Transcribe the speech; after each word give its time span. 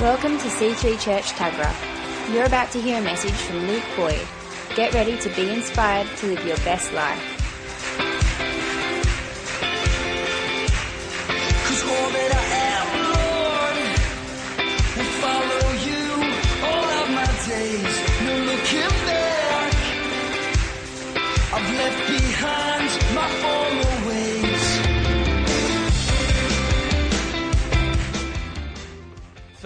Welcome 0.00 0.38
to 0.38 0.44
C3 0.44 1.00
Church 1.00 1.32
Tuggerah. 1.32 2.32
You're 2.32 2.44
about 2.44 2.70
to 2.70 2.80
hear 2.80 3.00
a 3.00 3.02
message 3.02 3.32
from 3.32 3.66
Luke 3.66 3.82
Boyd. 3.96 4.24
Get 4.76 4.94
ready 4.94 5.18
to 5.18 5.28
be 5.30 5.50
inspired 5.50 6.06
to 6.18 6.26
live 6.28 6.46
your 6.46 6.56
best 6.58 6.92
life. 6.92 7.37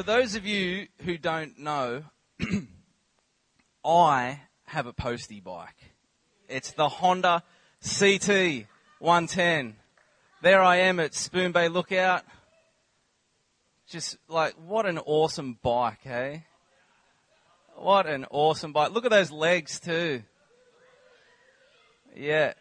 For 0.02 0.06
those 0.06 0.34
of 0.34 0.45
you 0.45 0.88
who 1.05 1.16
don't 1.16 1.61
know, 1.61 2.02
I 3.84 4.41
have 4.65 4.87
a 4.87 4.92
postie 4.92 5.38
bike. 5.38 5.77
It's 6.48 6.73
the 6.73 6.88
Honda 6.88 7.45
CT 7.80 8.66
110. 8.98 9.77
There 10.42 10.61
I 10.61 10.78
am 10.78 10.98
at 10.98 11.15
Spoon 11.15 11.52
Bay 11.52 11.69
Lookout. 11.69 12.25
Just 13.88 14.16
like, 14.27 14.55
what 14.55 14.87
an 14.87 14.98
awesome 14.98 15.56
bike, 15.62 16.01
hey? 16.03 16.47
What 17.77 18.09
an 18.09 18.27
awesome 18.28 18.73
bike. 18.73 18.91
Look 18.91 19.05
at 19.05 19.12
those 19.12 19.30
legs 19.30 19.78
too. 19.78 20.25
Yeah, 22.16 22.55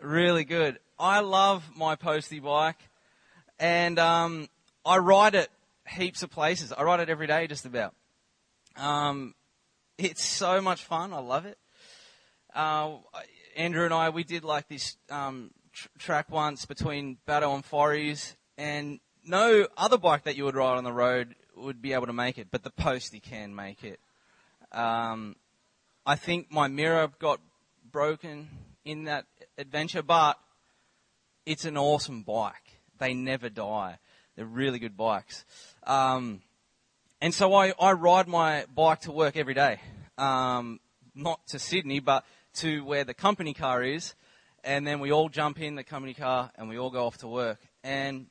really 0.00 0.44
good. 0.44 0.78
I 0.96 1.18
love 1.18 1.68
my 1.74 1.96
postie 1.96 2.38
bike 2.38 2.78
and 3.58 3.98
um, 3.98 4.48
I 4.86 4.98
ride 4.98 5.34
it 5.34 5.50
heaps 5.88 6.22
of 6.22 6.30
places. 6.30 6.72
I 6.72 6.82
ride 6.82 7.00
it 7.00 7.08
every 7.08 7.26
day, 7.26 7.46
just 7.46 7.66
about. 7.66 7.94
Um, 8.76 9.34
it's 9.98 10.24
so 10.24 10.60
much 10.60 10.84
fun. 10.84 11.12
I 11.12 11.20
love 11.20 11.46
it. 11.46 11.58
Uh, 12.54 12.96
Andrew 13.56 13.84
and 13.84 13.94
I, 13.94 14.10
we 14.10 14.24
did 14.24 14.44
like 14.44 14.68
this 14.68 14.96
um, 15.10 15.50
tr- 15.72 15.88
track 15.98 16.30
once 16.30 16.66
between 16.66 17.18
Battle 17.26 17.54
and 17.54 17.64
Forries, 17.64 18.36
and 18.56 19.00
no 19.24 19.66
other 19.76 19.98
bike 19.98 20.24
that 20.24 20.36
you 20.36 20.44
would 20.44 20.56
ride 20.56 20.76
on 20.76 20.84
the 20.84 20.92
road 20.92 21.34
would 21.56 21.80
be 21.80 21.92
able 21.92 22.06
to 22.06 22.12
make 22.12 22.38
it, 22.38 22.48
but 22.50 22.62
the 22.62 22.70
postie 22.70 23.20
can 23.20 23.54
make 23.54 23.84
it. 23.84 24.00
Um, 24.72 25.36
I 26.04 26.16
think 26.16 26.50
my 26.50 26.68
mirror 26.68 27.10
got 27.18 27.40
broken 27.90 28.48
in 28.84 29.04
that 29.04 29.26
adventure, 29.56 30.02
but 30.02 30.38
it's 31.46 31.64
an 31.64 31.76
awesome 31.76 32.22
bike. 32.22 32.80
They 32.98 33.14
never 33.14 33.48
die. 33.48 33.98
They're 34.36 34.46
really 34.46 34.78
good 34.78 34.96
bikes. 34.96 35.44
Um, 35.86 36.42
and 37.20 37.32
so 37.32 37.54
I, 37.54 37.72
I 37.80 37.92
ride 37.92 38.28
my 38.28 38.64
bike 38.74 39.02
to 39.02 39.12
work 39.12 39.36
every 39.36 39.54
day. 39.54 39.80
Um, 40.18 40.80
not 41.14 41.46
to 41.48 41.58
Sydney, 41.58 42.00
but 42.00 42.24
to 42.54 42.84
where 42.84 43.04
the 43.04 43.14
company 43.14 43.54
car 43.54 43.82
is. 43.82 44.14
And 44.64 44.86
then 44.86 45.00
we 45.00 45.12
all 45.12 45.28
jump 45.28 45.60
in 45.60 45.74
the 45.74 45.84
company 45.84 46.14
car 46.14 46.50
and 46.56 46.68
we 46.68 46.78
all 46.78 46.90
go 46.90 47.06
off 47.06 47.18
to 47.18 47.28
work. 47.28 47.58
And 47.82 48.26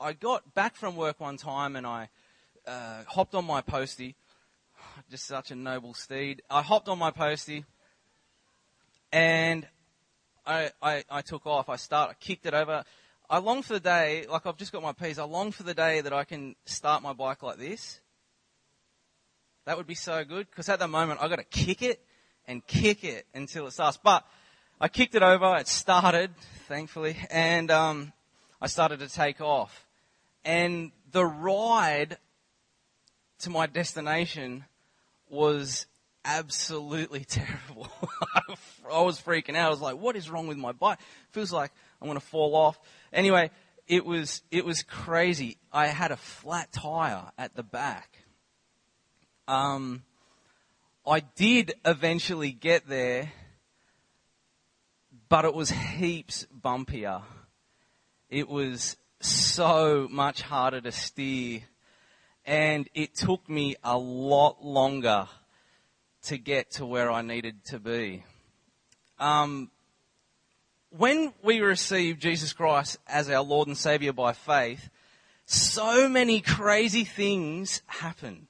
I 0.00 0.12
got 0.12 0.54
back 0.54 0.76
from 0.76 0.96
work 0.96 1.20
one 1.20 1.36
time 1.36 1.76
and 1.76 1.86
I 1.86 2.08
uh, 2.66 3.02
hopped 3.06 3.34
on 3.34 3.44
my 3.44 3.60
postie. 3.60 4.16
Just 5.10 5.26
such 5.26 5.50
a 5.50 5.54
noble 5.54 5.94
steed. 5.94 6.42
I 6.50 6.62
hopped 6.62 6.88
on 6.88 6.98
my 6.98 7.10
postie 7.10 7.64
and 9.12 9.66
I, 10.46 10.70
I, 10.82 11.04
I 11.10 11.22
took 11.22 11.46
off. 11.46 11.68
I 11.68 11.76
start, 11.76 12.10
I 12.10 12.14
kicked 12.14 12.46
it 12.46 12.54
over. 12.54 12.84
I 13.30 13.38
long 13.38 13.62
for 13.62 13.74
the 13.74 13.80
day, 13.80 14.24
like 14.26 14.46
I've 14.46 14.56
just 14.56 14.72
got 14.72 14.82
my 14.82 14.92
P's, 14.92 15.18
I 15.18 15.24
long 15.24 15.52
for 15.52 15.62
the 15.62 15.74
day 15.74 16.00
that 16.00 16.14
I 16.14 16.24
can 16.24 16.56
start 16.64 17.02
my 17.02 17.12
bike 17.12 17.42
like 17.42 17.58
this. 17.58 18.00
That 19.66 19.76
would 19.76 19.86
be 19.86 19.94
so 19.94 20.24
good, 20.24 20.48
because 20.50 20.70
at 20.70 20.78
the 20.78 20.88
moment 20.88 21.20
I've 21.20 21.28
got 21.28 21.36
to 21.36 21.44
kick 21.44 21.82
it 21.82 22.02
and 22.46 22.66
kick 22.66 23.04
it 23.04 23.26
until 23.34 23.66
it 23.66 23.72
starts. 23.72 23.98
But 24.02 24.24
I 24.80 24.88
kicked 24.88 25.14
it 25.14 25.22
over, 25.22 25.56
it 25.56 25.68
started, 25.68 26.30
thankfully, 26.68 27.18
and 27.30 27.70
um, 27.70 28.14
I 28.62 28.66
started 28.66 29.00
to 29.00 29.08
take 29.10 29.42
off. 29.42 29.86
And 30.42 30.92
the 31.12 31.26
ride 31.26 32.16
to 33.40 33.50
my 33.50 33.66
destination 33.66 34.64
was 35.28 35.84
absolutely 36.24 37.24
terrible. 37.28 37.90
I 38.90 39.02
was 39.02 39.20
freaking 39.20 39.54
out. 39.54 39.66
I 39.66 39.70
was 39.70 39.82
like, 39.82 39.98
what 39.98 40.16
is 40.16 40.30
wrong 40.30 40.46
with 40.46 40.56
my 40.56 40.72
bike? 40.72 40.98
Feels 41.32 41.52
like 41.52 41.72
I'm 42.00 42.08
going 42.08 42.18
to 42.18 42.26
fall 42.26 42.54
off. 42.54 42.78
Anyway, 43.12 43.50
it 43.86 44.04
was, 44.04 44.42
it 44.50 44.64
was 44.64 44.82
crazy. 44.82 45.56
I 45.72 45.86
had 45.86 46.12
a 46.12 46.16
flat 46.16 46.72
tire 46.72 47.30
at 47.38 47.54
the 47.54 47.62
back. 47.62 48.18
Um, 49.46 50.02
I 51.06 51.20
did 51.20 51.72
eventually 51.86 52.52
get 52.52 52.86
there, 52.86 53.32
but 55.28 55.46
it 55.46 55.54
was 55.54 55.70
heaps 55.70 56.46
bumpier. 56.54 57.22
It 58.28 58.48
was 58.48 58.96
so 59.20 60.06
much 60.10 60.42
harder 60.42 60.82
to 60.82 60.92
steer, 60.92 61.62
and 62.44 62.88
it 62.94 63.14
took 63.14 63.48
me 63.48 63.76
a 63.82 63.96
lot 63.96 64.62
longer 64.62 65.28
to 66.24 66.36
get 66.36 66.72
to 66.72 66.84
where 66.84 67.10
I 67.10 67.22
needed 67.22 67.64
to 67.66 67.78
be. 67.78 68.24
Um, 69.18 69.70
when 70.90 71.32
we 71.42 71.60
receive 71.60 72.18
Jesus 72.18 72.52
Christ 72.52 72.98
as 73.06 73.28
our 73.28 73.42
Lord 73.42 73.68
and 73.68 73.76
Savior 73.76 74.12
by 74.12 74.32
faith, 74.32 74.88
so 75.44 76.08
many 76.08 76.40
crazy 76.40 77.04
things 77.04 77.82
happen. 77.86 78.48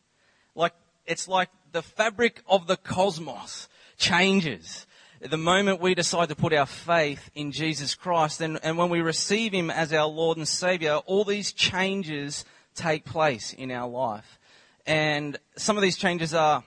Like, 0.55 0.75
it's 1.07 1.29
like 1.29 1.49
the 1.73 1.83
fabric 1.83 2.43
of 2.49 2.67
the 2.67 2.77
cosmos 2.77 3.69
changes. 3.97 4.87
The 5.21 5.37
moment 5.37 5.81
we 5.81 5.95
decide 5.95 6.29
to 6.29 6.37
put 6.37 6.53
our 6.53 6.67
faith 6.67 7.31
in 7.35 7.51
Jesus 7.51 7.95
Christ 7.97 8.41
and, 8.41 8.61
and 8.63 8.79
when 8.79 8.89
we 8.89 9.01
receive 9.01 9.53
Him 9.53 9.71
as 9.71 9.93
our 9.93 10.07
Lord 10.07 10.39
and 10.39 10.47
Savior, 10.47 10.97
all 11.07 11.25
these 11.25 11.53
changes 11.53 12.45
take 12.75 13.05
place 13.05 13.53
in 13.53 13.73
our 13.73 13.89
life. 13.89 14.39
And 14.87 15.37
some 15.57 15.77
of 15.77 15.83
these 15.83 15.97
changes 15.97 16.35
are, 16.35 16.63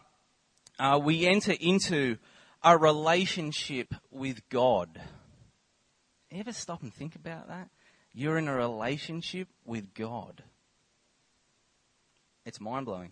uh, 0.79 0.99
we 1.01 1.25
enter 1.25 1.53
into 1.53 2.17
a 2.61 2.77
relationship 2.77 3.95
with 4.11 4.47
God. 4.49 5.01
Ever 6.31 6.53
stop 6.53 6.81
and 6.81 6.93
think 6.93 7.15
about 7.15 7.49
that? 7.49 7.69
You're 8.13 8.37
in 8.37 8.47
a 8.47 8.55
relationship 8.55 9.47
with 9.65 9.93
God. 9.93 10.43
It's 12.45 12.61
mind 12.61 12.85
blowing. 12.85 13.11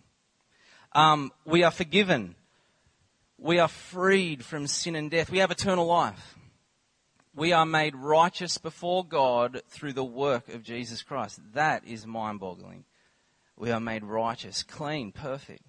Um, 0.92 1.30
we 1.44 1.62
are 1.62 1.70
forgiven. 1.70 2.34
We 3.38 3.58
are 3.58 3.68
freed 3.68 4.44
from 4.44 4.66
sin 4.66 4.96
and 4.96 5.10
death. 5.10 5.30
We 5.30 5.38
have 5.38 5.50
eternal 5.50 5.86
life. 5.86 6.36
We 7.34 7.52
are 7.52 7.64
made 7.64 7.94
righteous 7.94 8.58
before 8.58 9.04
God 9.04 9.62
through 9.68 9.92
the 9.92 10.04
work 10.04 10.48
of 10.48 10.62
Jesus 10.62 11.02
Christ. 11.02 11.40
That 11.54 11.86
is 11.86 12.06
mind 12.06 12.40
boggling. 12.40 12.84
We 13.56 13.70
are 13.70 13.80
made 13.80 14.02
righteous, 14.02 14.62
clean, 14.62 15.12
perfect. 15.12 15.62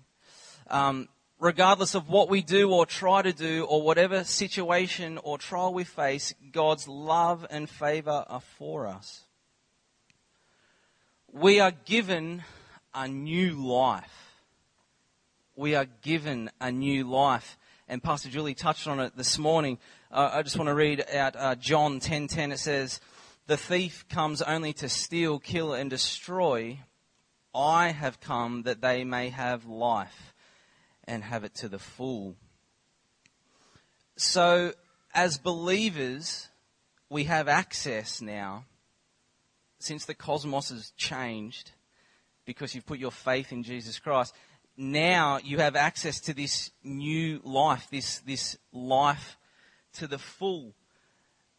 Um, 0.68 1.08
regardless 1.42 1.96
of 1.96 2.08
what 2.08 2.30
we 2.30 2.44
do 2.44 2.72
or 2.72 2.86
try 2.86 3.24
to 3.24 3.34
do 3.34 3.66
or 3.66 3.82
whatever 3.82 4.24
situation 4.24 5.18
or 5.18 5.40
trial 5.40 5.74
we 5.74 5.84
face, 5.84 6.34
God's 6.52 6.88
love 6.88 7.46
and 7.50 7.68
favor 7.68 8.24
are 8.30 8.42
for 8.60 8.86
us. 8.86 9.26
We 11.34 11.60
are 11.60 11.72
given 11.72 12.44
a 12.94 13.08
new 13.08 13.54
life. 13.54 14.36
We 15.56 15.74
are 15.74 15.88
given 16.04 16.52
a 16.62 16.72
new 16.72 17.10
life. 17.10 17.58
And 17.88 18.04
Pastor 18.04 18.30
Julie 18.30 18.54
touched 18.54 18.88
on 18.88 19.00
it 19.00 19.18
this 19.18 19.40
morning. 19.40 19.80
Uh, 20.12 20.30
I 20.34 20.44
just 20.44 20.58
want 20.58 20.68
to 20.68 20.76
read 20.76 21.04
out 21.12 21.36
uh, 21.36 21.56
John 21.56 22.00
10:10. 22.00 22.52
It 22.52 22.60
says, 22.60 23.02
"The 23.48 23.58
thief 23.58 24.06
comes 24.10 24.42
only 24.42 24.74
to 24.74 24.88
steal, 24.88 25.40
kill, 25.40 25.74
and 25.74 25.90
destroy. 25.90 26.80
I 27.54 27.90
have 27.90 28.22
come 28.22 28.64
that 28.64 28.82
they 28.82 29.04
may 29.04 29.30
have 29.30 29.66
life 29.66 30.32
and 31.06 31.24
have 31.24 31.44
it 31.44 31.56
to 31.56 31.70
the 31.70 31.80
full." 31.80 32.36
So, 34.16 34.74
as 35.14 35.38
believers, 35.38 36.50
we 37.10 37.26
have 37.26 37.48
access 37.48 38.22
now, 38.22 38.66
since 39.80 40.06
the 40.06 40.14
cosmos 40.14 40.70
has 40.70 40.92
changed, 40.92 41.72
because 42.46 42.74
you've 42.76 42.86
put 42.86 43.00
your 43.00 43.12
faith 43.12 43.52
in 43.52 43.64
Jesus 43.64 44.00
Christ. 44.00 44.34
Now 44.78 45.40
you 45.44 45.58
have 45.58 45.76
access 45.76 46.20
to 46.22 46.34
this 46.34 46.72
new 46.84 47.42
life, 47.44 47.88
this 47.92 48.20
this 48.20 48.58
life 48.72 49.38
to 49.94 50.08
the 50.08 50.18
full. 50.18 50.74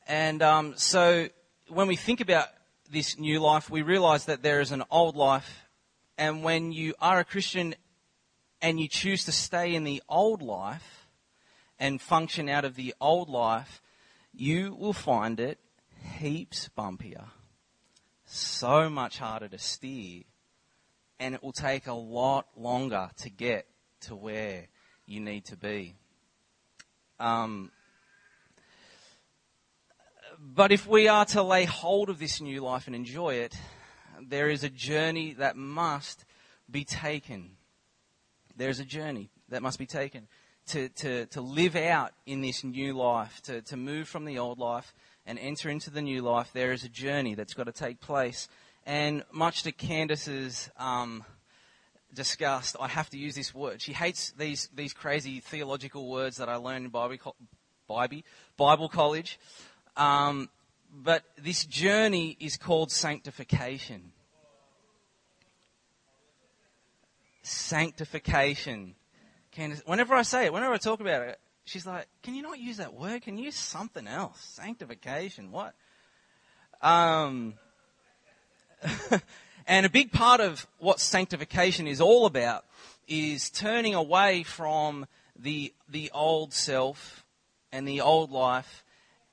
And 0.07 0.43
um, 0.43 0.75
so, 0.77 1.29
when 1.69 1.87
we 1.87 1.97
think 1.97 2.21
about 2.21 2.49
this 2.91 3.19
new 3.19 3.41
life, 3.41 3.71
we 3.71 3.83
realize 3.83 4.27
that 4.27 4.43
there 4.43 4.61
is 4.61 4.73
an 4.73 4.83
old 4.91 5.17
life, 5.17 5.67
and 6.19 6.43
when 6.43 6.73
you 6.73 6.95
are 7.01 7.21
a 7.21 7.25
Christian 7.25 7.75
and 8.63 8.81
you 8.81 8.89
choose 8.89 9.25
to 9.25 9.33
stay 9.33 9.75
in 9.75 9.83
the 9.83 10.03
old 10.09 10.41
life 10.41 11.09
and 11.79 12.01
function 12.01 12.49
out 12.49 12.65
of 12.65 12.77
the 12.77 12.95
old 13.01 13.29
life, 13.29 13.83
you 14.33 14.75
will 14.75 14.93
find 14.93 15.41
it 15.41 15.59
heaps 16.19 16.71
bumpier, 16.79 17.27
so 18.25 18.89
much 18.89 19.19
harder 19.19 19.49
to 19.49 19.59
steer, 19.59 20.23
and 21.19 21.35
it 21.35 21.43
will 21.43 21.53
take 21.53 21.89
a 21.89 21.93
lot 21.93 22.47
longer 22.57 23.11
to 23.17 23.29
get 23.29 23.67
to 24.01 24.15
where 24.15 24.69
you 25.07 25.21
need 25.21 25.45
to 25.47 25.57
be. 25.57 25.95
Um, 27.19 27.71
but 30.39 30.73
if 30.73 30.87
we 30.87 31.09
are 31.09 31.25
to 31.27 31.43
lay 31.43 31.65
hold 31.65 32.09
of 32.09 32.19
this 32.19 32.41
new 32.41 32.61
life 32.61 32.87
and 32.87 32.97
enjoy 32.97 33.35
it, 33.35 33.57
there 34.21 34.49
is 34.49 34.65
a 34.65 34.69
journey 34.69 35.35
that 35.35 35.57
must 35.57 36.25
be 36.71 36.85
taken. 36.85 37.57
There 38.57 38.69
is 38.69 38.81
a 38.81 38.85
journey 38.85 39.31
that 39.49 39.63
must 39.63 39.79
be 39.79 39.87
taken 39.87 40.29
to, 40.69 40.89
to, 40.91 41.27
to 41.27 41.41
live 41.41 41.77
out 41.77 42.13
in 42.27 42.41
this 42.41 42.65
new 42.65 42.95
life, 42.95 43.41
to, 43.43 43.63
to 43.63 43.77
move 43.77 44.09
from 44.09 44.25
the 44.25 44.39
old 44.39 44.59
life 44.59 44.95
and 45.27 45.39
enter 45.39 45.69
into 45.69 45.91
the 45.91 46.03
new 46.03 46.23
life. 46.23 46.51
There 46.53 46.73
is 46.73 46.85
a 46.85 46.89
journey 46.89 47.35
that's 47.35 47.55
got 47.55 47.65
to 47.65 47.73
take 47.73 48.01
place. 48.01 48.49
And 48.87 49.25
much 49.33 49.63
to 49.65 49.73
Candace's 49.73 50.71
um, 50.77 51.25
disgust, 52.15 52.77
I 52.81 52.89
have 52.89 53.11
to 53.11 53.19
use 53.19 53.35
this 53.35 53.55
word. 53.55 53.81
She 53.81 53.93
hates 53.93 54.33
these, 54.33 54.69
these 54.75 54.93
crazy 54.93 55.41
theological 55.41 56.09
words 56.09 56.37
that 56.37 56.49
I 56.49 56.57
learned 56.57 56.87
in 56.87 56.91
Bible, 56.91 57.37
Bible, 57.89 58.23
Bible 58.57 58.89
college. 58.89 59.39
Um, 59.97 60.49
but 60.95 61.23
this 61.39 61.65
journey 61.65 62.37
is 62.39 62.57
called 62.57 62.91
sanctification. 62.91 64.12
Sanctification. 67.43 68.95
Candace, 69.51 69.83
whenever 69.87 70.15
I 70.15 70.23
say 70.23 70.47
it, 70.47 70.53
whenever 70.53 70.73
I 70.73 70.79
talk 70.79 71.01
about 71.01 71.23
it, 71.23 71.39
she's 71.65 71.87
like, 71.87 72.07
"Can 72.23 72.35
you 72.35 72.43
not 72.43 72.59
use 72.59 72.79
that 72.79 72.95
word? 72.95 73.23
Can 73.23 73.37
you 73.37 73.45
use 73.45 73.57
something 73.57 74.07
else? 74.07 74.41
Sanctification. 74.41 75.51
What?" 75.51 75.75
Um, 76.81 77.55
and 79.67 79.87
a 79.87 79.91
big 79.91 80.13
part 80.13 80.41
of 80.41 80.67
what 80.79 81.01
sanctification 81.01 81.87
is 81.87 82.01
all 82.01 82.27
about 82.27 82.65
is 83.07 83.51
turning 83.51 83.95
away 83.95 84.43
from 84.43 85.07
the 85.37 85.73
the 85.89 86.11
old 86.13 86.53
self 86.53 87.25
and 87.73 87.89
the 87.89 88.01
old 88.01 88.31
life 88.31 88.85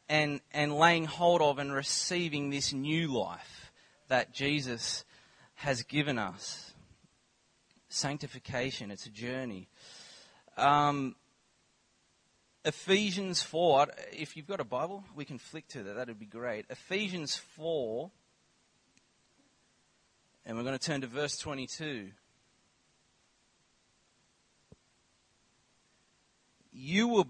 and, 0.09 0.41
and 0.51 0.75
laying 0.75 1.06
hold 1.06 1.41
of 1.41 1.59
and 1.59 1.71
receiving 1.71 2.50
this 2.50 2.73
new 2.73 3.07
life 3.07 3.71
that 4.07 4.33
Jesus 4.33 5.06
has 5.56 5.83
given 5.83 6.17
us. 6.17 6.69
Sanctification, 7.89 8.91
it's 8.91 9.07
a 9.07 9.09
journey. 9.09 9.68
Um, 10.57 11.15
Ephesians 12.63 13.41
4, 13.41 13.88
if 14.12 14.38
you've 14.38 14.47
got 14.47 14.59
a 14.59 14.63
Bible, 14.63 15.03
we 15.15 15.25
can 15.25 15.39
flick 15.39 15.68
to 15.69 15.83
that, 15.83 15.95
that 15.95 16.07
would 16.07 16.19
be 16.19 16.25
great. 16.25 16.65
Ephesians 16.69 17.36
4, 17.36 18.12
and 20.45 20.56
we're 20.56 20.63
going 20.63 20.77
to 20.77 20.86
turn 20.86 21.01
to 21.01 21.07
verse 21.07 21.38
22. 21.38 22.12
You 26.71 27.07
were 27.07 27.24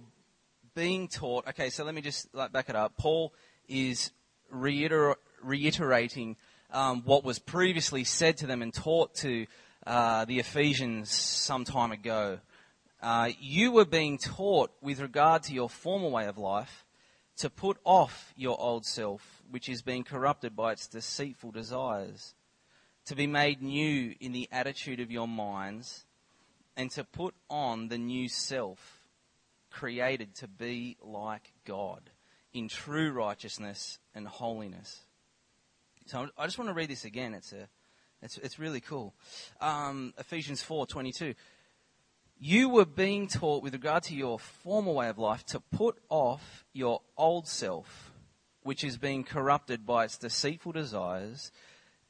being 0.75 1.07
taught. 1.07 1.47
Okay, 1.47 1.69
so 1.69 1.83
let 1.83 1.95
me 1.95 2.01
just 2.01 2.33
like 2.35 2.51
back 2.51 2.69
it 2.69 2.75
up. 2.75 2.97
Paul 2.97 3.33
is 3.67 4.11
reiter- 4.49 5.15
reiterating 5.41 6.35
um, 6.71 7.01
what 7.05 7.23
was 7.23 7.39
previously 7.39 8.03
said 8.03 8.37
to 8.37 8.47
them 8.47 8.61
and 8.61 8.73
taught 8.73 9.15
to 9.15 9.47
uh, 9.89 10.23
the 10.25 10.37
Ephesians 10.37 11.09
some 11.09 11.65
time 11.65 11.91
ago. 11.91 12.37
Uh, 13.01 13.31
you 13.39 13.71
were 13.71 13.85
being 13.85 14.19
taught 14.19 14.69
with 14.81 14.99
regard 14.99 15.41
to 15.41 15.51
your 15.51 15.67
former 15.67 16.09
way 16.09 16.27
of 16.27 16.37
life 16.37 16.85
to 17.37 17.49
put 17.49 17.77
off 17.83 18.31
your 18.37 18.59
old 18.61 18.85
self, 18.85 19.41
which 19.49 19.67
is 19.67 19.81
being 19.81 20.03
corrupted 20.03 20.55
by 20.55 20.73
its 20.73 20.85
deceitful 20.87 21.49
desires, 21.49 22.35
to 23.05 23.15
be 23.15 23.25
made 23.25 23.63
new 23.63 24.13
in 24.19 24.31
the 24.31 24.47
attitude 24.51 24.99
of 24.99 25.09
your 25.09 25.27
minds, 25.27 26.05
and 26.77 26.91
to 26.91 27.03
put 27.03 27.33
on 27.49 27.87
the 27.87 27.97
new 27.97 28.29
self 28.29 28.99
created 29.71 30.35
to 30.35 30.47
be 30.47 30.97
like 31.01 31.51
God 31.65 32.11
in 32.53 32.67
true 32.67 33.11
righteousness 33.11 33.97
and 34.13 34.27
holiness. 34.27 35.03
So 36.05 36.27
I 36.37 36.45
just 36.45 36.59
want 36.59 36.69
to 36.69 36.75
read 36.75 36.91
this 36.91 37.05
again. 37.05 37.33
It's 37.33 37.53
a, 37.53 37.67
it's, 38.21 38.37
it's 38.37 38.59
really 38.59 38.81
cool. 38.81 39.13
Um, 39.61 40.13
Ephesians 40.17 40.61
four 40.61 40.85
twenty 40.85 41.11
two. 41.11 41.35
You 42.41 42.69
were 42.69 42.85
being 42.85 43.27
taught 43.27 43.63
with 43.63 43.73
regard 43.73 44.03
to 44.03 44.15
your 44.15 44.39
former 44.39 44.93
way 44.93 45.09
of 45.09 45.17
life 45.17 45.45
to 45.47 45.59
put 45.59 45.97
off 46.07 46.63
your 46.71 47.01
old 47.17 47.47
self, 47.47 48.13
which 48.63 48.83
is 48.83 48.97
being 48.97 49.25
corrupted 49.25 49.85
by 49.85 50.05
its 50.05 50.17
deceitful 50.17 50.71
desires, 50.71 51.51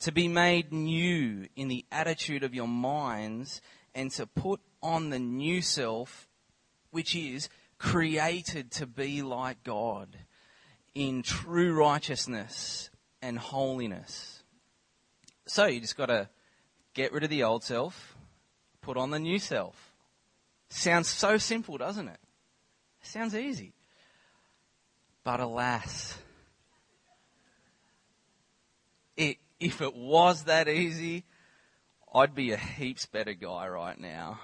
to 0.01 0.11
be 0.11 0.27
made 0.27 0.71
new 0.71 1.47
in 1.55 1.67
the 1.67 1.83
attitude 1.91 2.43
of 2.43 2.53
your 2.53 2.67
minds, 2.67 3.59
and 3.95 4.11
to 4.11 4.27
put 4.27 4.59
on 4.83 5.09
the 5.09 5.17
new 5.17 5.63
self, 5.63 6.27
which 6.91 7.15
is 7.15 7.49
created 7.79 8.69
to 8.71 8.85
be 8.85 9.23
like 9.23 9.63
God 9.63 10.15
in 10.93 11.23
true 11.23 11.73
righteousness 11.73 12.91
and 13.21 13.39
holiness. 13.39 14.38
So 15.49 15.65
you 15.65 15.81
just 15.81 15.97
got 15.97 16.07
to 16.07 16.29
get 16.93 17.11
rid 17.11 17.23
of 17.23 17.29
the 17.29 17.43
old 17.43 17.63
self, 17.63 18.15
put 18.81 18.97
on 18.97 19.11
the 19.11 19.19
new 19.19 19.39
self. 19.39 19.93
Sounds 20.69 21.07
so 21.07 21.37
simple, 21.37 21.77
doesn't 21.77 22.07
it? 22.07 22.19
Sounds 23.01 23.35
easy. 23.35 23.73
But 25.23 25.39
alas, 25.39 26.17
it, 29.17 29.37
if 29.59 29.81
it 29.81 29.95
was 29.95 30.43
that 30.43 30.67
easy, 30.67 31.25
I'd 32.13 32.35
be 32.35 32.51
a 32.51 32.57
heaps 32.57 33.05
better 33.05 33.33
guy 33.33 33.67
right 33.67 33.99
now 33.99 34.39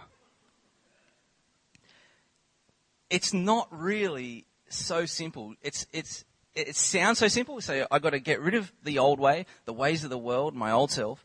it's 3.10 3.34
not 3.34 3.68
really 3.72 4.46
so 4.69 5.06
simple. 5.06 5.54
It's, 5.62 5.86
it's, 5.94 6.25
it 6.56 6.75
sounds 6.75 7.19
so 7.19 7.28
simple. 7.28 7.60
So 7.62 7.86
I've 7.92 8.02
got 8.02 8.12
to 8.12 8.19
get 8.19 8.40
rid 8.40 8.56
of 8.56 8.72
the 8.84 9.00
old 9.00 9.19
way, 9.19 9.46
the 9.66 9.74
ways 9.74 10.04
of 10.04 10.10
the 10.10 10.18
world, 10.18 10.56
my 10.56 10.72
old 10.72 10.92
self, 10.92 11.24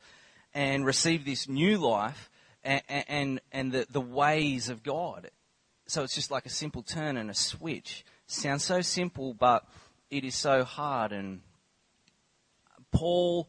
and 0.52 0.84
receive 0.84 1.24
this 1.24 1.48
new 1.48 1.78
life 1.78 2.30
and, 2.64 2.82
and, 2.88 3.40
and 3.52 3.72
the, 3.72 3.86
the 3.90 4.00
ways 4.00 4.68
of 4.68 4.82
God. 4.82 5.30
So 5.86 6.02
it's 6.02 6.14
just 6.14 6.30
like 6.30 6.46
a 6.46 6.50
simple 6.50 6.82
turn 6.82 7.16
and 7.16 7.30
a 7.30 7.34
switch. 7.34 8.04
Sounds 8.26 8.64
so 8.64 8.80
simple, 8.80 9.34
but 9.34 9.64
it 10.10 10.24
is 10.24 10.34
so 10.34 10.64
hard. 10.64 11.12
And 11.12 11.40
Paul, 12.92 13.48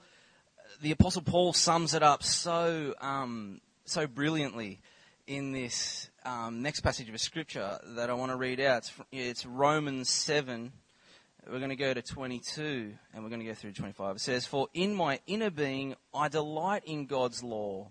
the 0.82 0.92
Apostle 0.92 1.24
Paul 1.24 1.54
sums 1.54 1.94
it 1.94 2.04
up 2.04 2.24
so, 2.24 2.94
um, 3.02 3.62
so 3.86 4.08
brilliantly 4.08 4.80
in 5.28 5.52
this 5.52 6.10
um, 6.26 6.62
next 6.62 6.82
passage 6.82 7.10
of 7.10 7.20
scripture 7.20 7.80
that 7.96 8.10
I 8.10 8.14
want 8.14 8.32
to 8.32 8.38
read 8.38 8.60
out. 8.60 8.78
It's, 8.78 8.94
it's 9.12 9.46
Romans 9.46 10.10
7. 10.10 10.72
We're 11.50 11.58
going 11.58 11.70
to 11.70 11.76
go 11.76 11.94
to 11.94 12.02
22 12.02 12.94
and 13.14 13.24
we're 13.24 13.30
going 13.30 13.42
to 13.42 13.48
go 13.48 13.54
through 13.54 13.74
25. 13.74 14.18
It 14.18 14.20
says, 14.20 14.46
For 14.46 14.68
in 14.74 14.94
my 14.94 15.20
inner 15.26 15.50
being 15.50 15.96
I 16.14 16.28
delight 16.28 16.84
in 16.86 17.08
God's 17.08 17.44
law, 17.44 17.90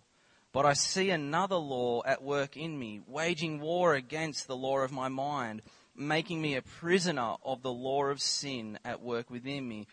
but 0.52 0.66
I 0.66 0.72
see 0.72 1.10
another 1.10 1.56
law 1.56 2.02
at 2.06 2.22
work 2.22 2.56
in 2.56 2.78
me, 2.78 3.00
waging 3.06 3.60
war 3.60 3.94
against 3.94 4.46
the 4.46 4.56
law 4.56 4.78
of 4.78 4.92
my 4.92 5.08
mind, 5.08 5.62
making 5.96 6.40
me 6.40 6.54
a 6.54 6.62
prisoner 6.62 7.34
of 7.44 7.62
the 7.62 7.72
law 7.72 8.04
of 8.04 8.22
sin 8.22 8.78
at 8.84 9.02
work 9.02 9.30
within 9.30 9.68
me. 9.68 9.88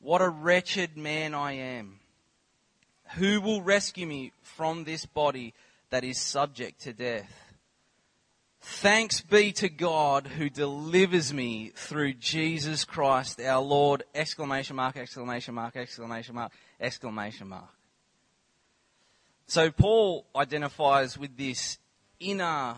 What 0.00 0.22
a 0.22 0.28
wretched 0.28 0.96
man 0.96 1.34
I 1.34 1.52
am. 1.52 2.00
Who 3.16 3.40
will 3.40 3.62
rescue 3.62 4.06
me 4.06 4.32
from 4.42 4.84
this 4.84 5.06
body 5.06 5.54
that 5.90 6.04
is 6.04 6.20
subject 6.20 6.82
to 6.82 6.92
death? 6.92 7.47
Thanks 8.70 9.22
be 9.22 9.50
to 9.52 9.70
God 9.70 10.26
who 10.26 10.50
delivers 10.50 11.32
me 11.32 11.72
through 11.74 12.12
Jesus 12.12 12.84
Christ 12.84 13.40
our 13.40 13.62
Lord! 13.62 14.04
Exclamation 14.14 14.76
mark, 14.76 14.96
exclamation 14.96 15.54
mark, 15.54 15.74
exclamation 15.74 16.34
mark, 16.34 16.52
exclamation 16.78 17.48
mark. 17.48 17.70
So 19.46 19.72
Paul 19.72 20.26
identifies 20.36 21.18
with 21.18 21.36
this 21.36 21.78
inner 22.20 22.76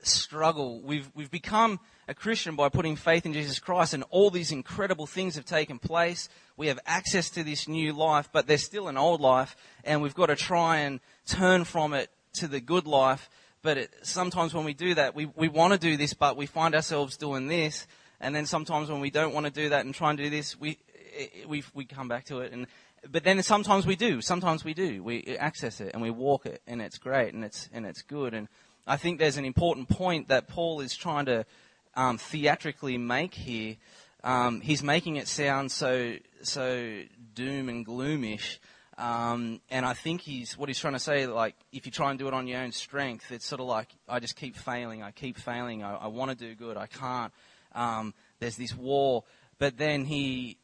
struggle. 0.00 0.82
We've, 0.82 1.08
we've 1.14 1.30
become 1.30 1.78
a 2.08 2.14
Christian 2.14 2.56
by 2.56 2.68
putting 2.68 2.96
faith 2.96 3.24
in 3.24 3.32
Jesus 3.32 3.60
Christ 3.60 3.94
and 3.94 4.04
all 4.10 4.30
these 4.30 4.52
incredible 4.52 5.06
things 5.06 5.36
have 5.36 5.46
taken 5.46 5.78
place. 5.78 6.28
We 6.56 6.66
have 6.66 6.80
access 6.84 7.30
to 7.30 7.44
this 7.44 7.68
new 7.68 7.92
life, 7.92 8.28
but 8.32 8.48
there's 8.48 8.64
still 8.64 8.88
an 8.88 8.98
old 8.98 9.20
life 9.20 9.56
and 9.84 10.02
we've 10.02 10.16
got 10.16 10.26
to 10.26 10.36
try 10.36 10.78
and 10.78 10.98
turn 11.26 11.62
from 11.64 11.94
it 11.94 12.10
to 12.34 12.48
the 12.48 12.60
good 12.60 12.88
life 12.88 13.30
but 13.62 13.78
it, 13.78 13.94
sometimes 14.02 14.54
when 14.54 14.64
we 14.64 14.74
do 14.74 14.94
that, 14.94 15.14
we, 15.14 15.26
we 15.26 15.48
want 15.48 15.72
to 15.72 15.78
do 15.78 15.96
this, 15.96 16.14
but 16.14 16.36
we 16.36 16.46
find 16.46 16.74
ourselves 16.74 17.16
doing 17.16 17.48
this. 17.48 17.86
And 18.20 18.34
then 18.34 18.46
sometimes 18.46 18.90
when 18.90 19.00
we 19.00 19.10
don't 19.10 19.34
want 19.34 19.46
to 19.46 19.52
do 19.52 19.68
that 19.70 19.84
and 19.84 19.94
try 19.94 20.10
and 20.10 20.18
do 20.18 20.30
this, 20.30 20.58
we, 20.58 20.78
we, 21.46 21.62
we 21.74 21.84
come 21.84 22.08
back 22.08 22.24
to 22.26 22.40
it. 22.40 22.52
And, 22.52 22.66
but 23.10 23.24
then 23.24 23.42
sometimes 23.42 23.86
we 23.86 23.96
do. 23.96 24.20
Sometimes 24.20 24.64
we 24.64 24.74
do. 24.74 25.02
We 25.02 25.36
access 25.38 25.80
it 25.80 25.92
and 25.94 26.02
we 26.02 26.10
walk 26.10 26.46
it 26.46 26.62
and 26.66 26.80
it's 26.82 26.98
great 26.98 27.34
and 27.34 27.44
it's, 27.44 27.68
and 27.72 27.86
it's 27.86 28.02
good. 28.02 28.34
And 28.34 28.48
I 28.86 28.96
think 28.96 29.18
there's 29.18 29.36
an 29.36 29.44
important 29.44 29.88
point 29.88 30.28
that 30.28 30.48
Paul 30.48 30.80
is 30.80 30.96
trying 30.96 31.26
to 31.26 31.44
um, 31.94 32.18
theatrically 32.18 32.98
make 32.98 33.34
here. 33.34 33.76
Um, 34.24 34.60
he's 34.60 34.82
making 34.82 35.16
it 35.16 35.28
sound 35.28 35.70
so, 35.70 36.16
so 36.42 37.02
doom 37.34 37.68
and 37.68 37.84
gloomish. 37.84 38.58
Um, 38.98 39.60
and 39.70 39.86
I 39.86 39.94
think 39.94 40.22
he's 40.22 40.58
what 40.58 40.68
he's 40.68 40.80
trying 40.80 40.94
to 40.94 40.98
say. 40.98 41.28
Like, 41.28 41.54
if 41.72 41.86
you 41.86 41.92
try 41.92 42.10
and 42.10 42.18
do 42.18 42.26
it 42.26 42.34
on 42.34 42.48
your 42.48 42.60
own 42.60 42.72
strength, 42.72 43.30
it's 43.30 43.46
sort 43.46 43.60
of 43.60 43.68
like 43.68 43.88
I 44.08 44.18
just 44.18 44.34
keep 44.34 44.56
failing. 44.56 45.04
I 45.04 45.12
keep 45.12 45.38
failing. 45.38 45.84
I, 45.84 45.94
I 45.94 46.06
want 46.08 46.36
to 46.36 46.36
do 46.36 46.54
good. 46.56 46.76
I 46.76 46.86
can't. 46.86 47.32
Um, 47.76 48.12
there's 48.40 48.56
this 48.56 48.74
war. 48.74 49.22
But 49.58 49.78
then 49.78 50.04
he 50.04 50.58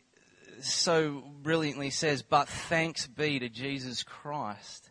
so 0.61 1.23
brilliantly 1.43 1.91
says, 1.91 2.23
"But 2.23 2.49
thanks 2.49 3.07
be 3.07 3.39
to 3.39 3.49
Jesus 3.49 4.03
Christ, 4.03 4.91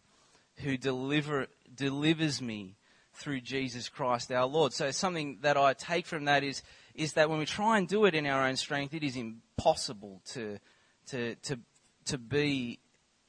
who 0.58 0.78
deliver 0.78 1.48
delivers 1.76 2.42
me 2.42 2.78
through 3.14 3.42
Jesus 3.42 3.90
Christ 3.90 4.32
our 4.32 4.46
Lord." 4.46 4.72
So 4.72 4.90
something 4.92 5.40
that 5.42 5.58
I 5.58 5.74
take 5.74 6.06
from 6.06 6.26
that 6.26 6.46
is 6.46 6.64
is 6.96 7.14
that 7.14 7.30
when 7.30 7.40
we 7.40 7.46
try 7.46 7.78
and 7.78 7.90
do 7.90 8.06
it 8.06 8.16
in 8.16 8.26
our 8.26 8.48
own 8.48 8.56
strength, 8.56 8.94
it 8.94 9.04
is 9.04 9.18
impossible 9.18 10.22
to 10.28 10.60
to 11.08 11.36
to 11.36 11.60
to 12.06 12.18
be 12.18 12.80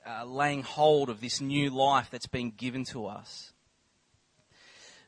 uh, 0.06 0.24
laying 0.24 0.62
hold 0.62 1.08
of 1.08 1.20
this 1.20 1.40
new 1.40 1.70
life 1.70 2.08
that's 2.10 2.26
been 2.26 2.50
given 2.50 2.84
to 2.84 3.06
us. 3.06 3.52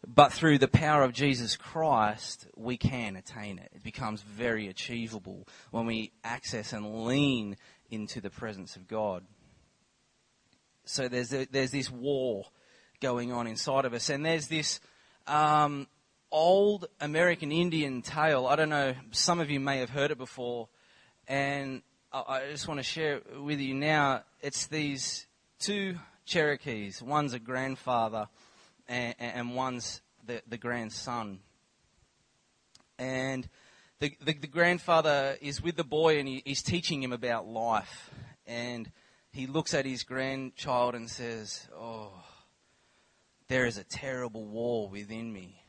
But 0.06 0.32
through 0.32 0.58
the 0.58 0.68
power 0.68 1.02
of 1.02 1.12
Jesus 1.12 1.56
Christ, 1.56 2.46
we 2.54 2.76
can 2.76 3.16
attain 3.16 3.58
it. 3.58 3.70
It 3.74 3.82
becomes 3.82 4.22
very 4.22 4.68
achievable 4.68 5.48
when 5.72 5.84
we 5.84 6.12
access 6.22 6.72
and 6.72 7.04
lean 7.04 7.56
into 7.90 8.20
the 8.20 8.30
presence 8.30 8.76
of 8.76 8.86
God. 8.86 9.24
So 10.84 11.08
there's, 11.08 11.32
a, 11.32 11.46
there's 11.46 11.72
this 11.72 11.90
war 11.90 12.44
going 13.00 13.32
on 13.32 13.46
inside 13.48 13.84
of 13.84 13.94
us, 13.94 14.08
and 14.08 14.24
there's 14.24 14.46
this 14.46 14.80
um, 15.26 15.88
old 16.30 16.86
American 17.00 17.50
Indian 17.50 18.02
tale. 18.02 18.46
I 18.46 18.54
don't 18.54 18.68
know, 18.68 18.94
some 19.10 19.40
of 19.40 19.50
you 19.50 19.58
may 19.58 19.78
have 19.78 19.90
heard 19.90 20.12
it 20.12 20.18
before, 20.18 20.68
and 21.26 21.82
I 22.26 22.48
just 22.50 22.66
want 22.66 22.78
to 22.78 22.84
share 22.84 23.16
it 23.16 23.42
with 23.42 23.60
you 23.60 23.74
now. 23.74 24.22
It's 24.40 24.68
these 24.68 25.26
two 25.58 25.98
Cherokees. 26.24 27.02
One's 27.02 27.34
a 27.34 27.38
grandfather, 27.38 28.28
and, 28.88 29.14
and 29.18 29.54
one's 29.54 30.00
the, 30.24 30.40
the 30.48 30.56
grandson. 30.56 31.40
And 32.98 33.46
the, 33.98 34.16
the, 34.24 34.32
the, 34.32 34.46
grandfather 34.46 35.36
is 35.42 35.60
with 35.60 35.76
the 35.76 35.84
boy, 35.84 36.18
and 36.18 36.26
he, 36.26 36.42
he's 36.46 36.62
teaching 36.62 37.02
him 37.02 37.12
about 37.12 37.46
life. 37.46 38.10
And 38.46 38.90
he 39.30 39.46
looks 39.46 39.74
at 39.74 39.84
his 39.84 40.02
grandchild 40.02 40.94
and 40.94 41.10
says, 41.10 41.68
"Oh, 41.76 42.12
there 43.48 43.66
is 43.66 43.76
a 43.76 43.84
terrible 43.84 44.46
war 44.46 44.88
within 44.88 45.30
me. 45.30 45.60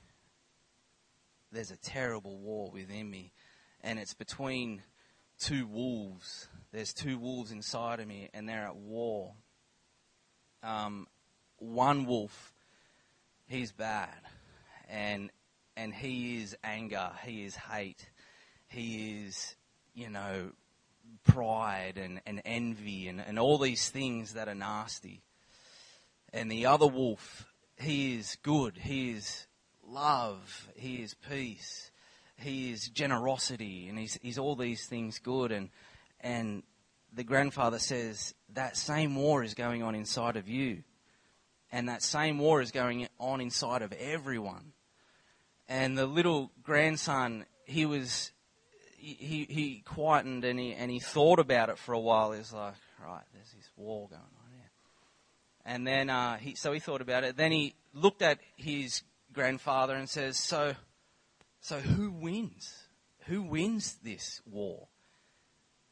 There's 1.52 1.72
a 1.72 1.78
terrible 1.78 2.38
war 2.38 2.72
within 2.72 3.10
me, 3.10 3.34
and 3.82 4.00
it's 4.00 4.14
between." 4.14 4.82
Two 5.40 5.68
wolves. 5.68 6.48
There's 6.72 6.94
two 6.94 7.18
wolves 7.18 7.52
inside 7.52 8.00
of 8.00 8.08
me, 8.08 8.30
and 8.34 8.48
they're 8.48 8.66
at 8.66 8.76
war. 8.76 9.34
Um, 10.64 11.08
one 11.58 12.06
wolf, 12.06 12.54
he's 13.48 13.72
bad, 13.72 14.20
and 14.90 15.30
and 15.76 15.94
he 15.94 16.42
is 16.42 16.56
anger, 16.64 17.12
he 17.24 17.46
is 17.46 17.56
hate, 17.56 18.10
he 18.68 19.26
is 19.26 19.56
you 19.94 20.10
know 20.10 20.52
pride 21.24 21.98
and, 21.98 22.22
and 22.26 22.42
envy 22.46 23.08
and, 23.08 23.22
and 23.22 23.38
all 23.38 23.58
these 23.58 23.90
things 23.90 24.34
that 24.34 24.48
are 24.48 24.56
nasty. 24.56 25.22
And 26.34 26.52
the 26.52 26.66
other 26.66 26.88
wolf, 26.88 27.46
he 27.78 28.18
is 28.18 28.38
good, 28.42 28.78
he 28.78 29.12
is 29.12 29.48
love, 29.86 30.68
he 30.76 30.98
is 30.98 31.14
peace, 31.14 31.92
he 32.38 32.72
is 32.72 32.88
generosity 32.90 33.88
and 33.90 33.98
he's, 33.98 34.18
he's 34.22 34.38
all 34.38 34.56
these 34.56 34.86
things 34.86 35.20
good. 35.20 35.52
And, 35.52 35.70
and 36.22 36.64
the 37.14 37.24
grandfather 37.24 37.80
says, 37.80 38.34
that 38.54 38.78
same 38.78 39.16
war 39.16 39.44
is 39.44 39.54
going 39.54 39.84
on 39.84 39.96
inside 39.96 40.38
of 40.38 40.48
you. 40.48 40.84
And 41.72 41.90
that 41.90 42.02
same 42.02 42.40
war 42.40 42.62
is 42.62 42.72
going 42.72 43.08
on 43.20 43.42
inside 43.42 43.82
of 43.82 43.92
everyone. 43.94 44.72
And 45.68 45.98
the 45.98 46.06
little 46.06 46.52
grandson, 46.64 47.46
he 47.66 47.86
was, 47.86 48.32
he, 48.96 49.46
he 49.50 49.84
quietened 49.86 50.46
and 50.46 50.58
he, 50.58 50.74
and 50.74 50.90
he 50.90 51.00
thought 51.00 51.40
about 51.40 51.70
it 51.70 51.78
for 51.78 51.94
a 51.94 52.00
while. 52.00 52.32
He's 52.32 52.54
like, 52.54 52.76
right, 53.06 53.24
there's 53.34 53.52
this 53.52 53.70
war 53.76 54.08
going 54.08 54.22
on 54.22 54.52
here. 54.54 54.70
And 55.66 55.86
then, 55.86 56.10
uh, 56.10 56.38
he, 56.38 56.56
so 56.56 56.72
he 56.72 56.80
thought 56.80 57.02
about 57.02 57.26
it. 57.26 57.36
Then 57.36 57.52
he 57.52 57.76
looked 57.94 58.22
at 58.22 58.40
his 58.56 59.02
grandfather 59.34 59.96
and 59.96 60.10
says, 60.10 60.38
so, 60.38 60.74
so 61.68 61.82
who 61.82 62.12
wins? 62.12 62.88
Who 63.26 63.42
wins 63.42 63.98
this 64.02 64.42
war? 64.50 64.88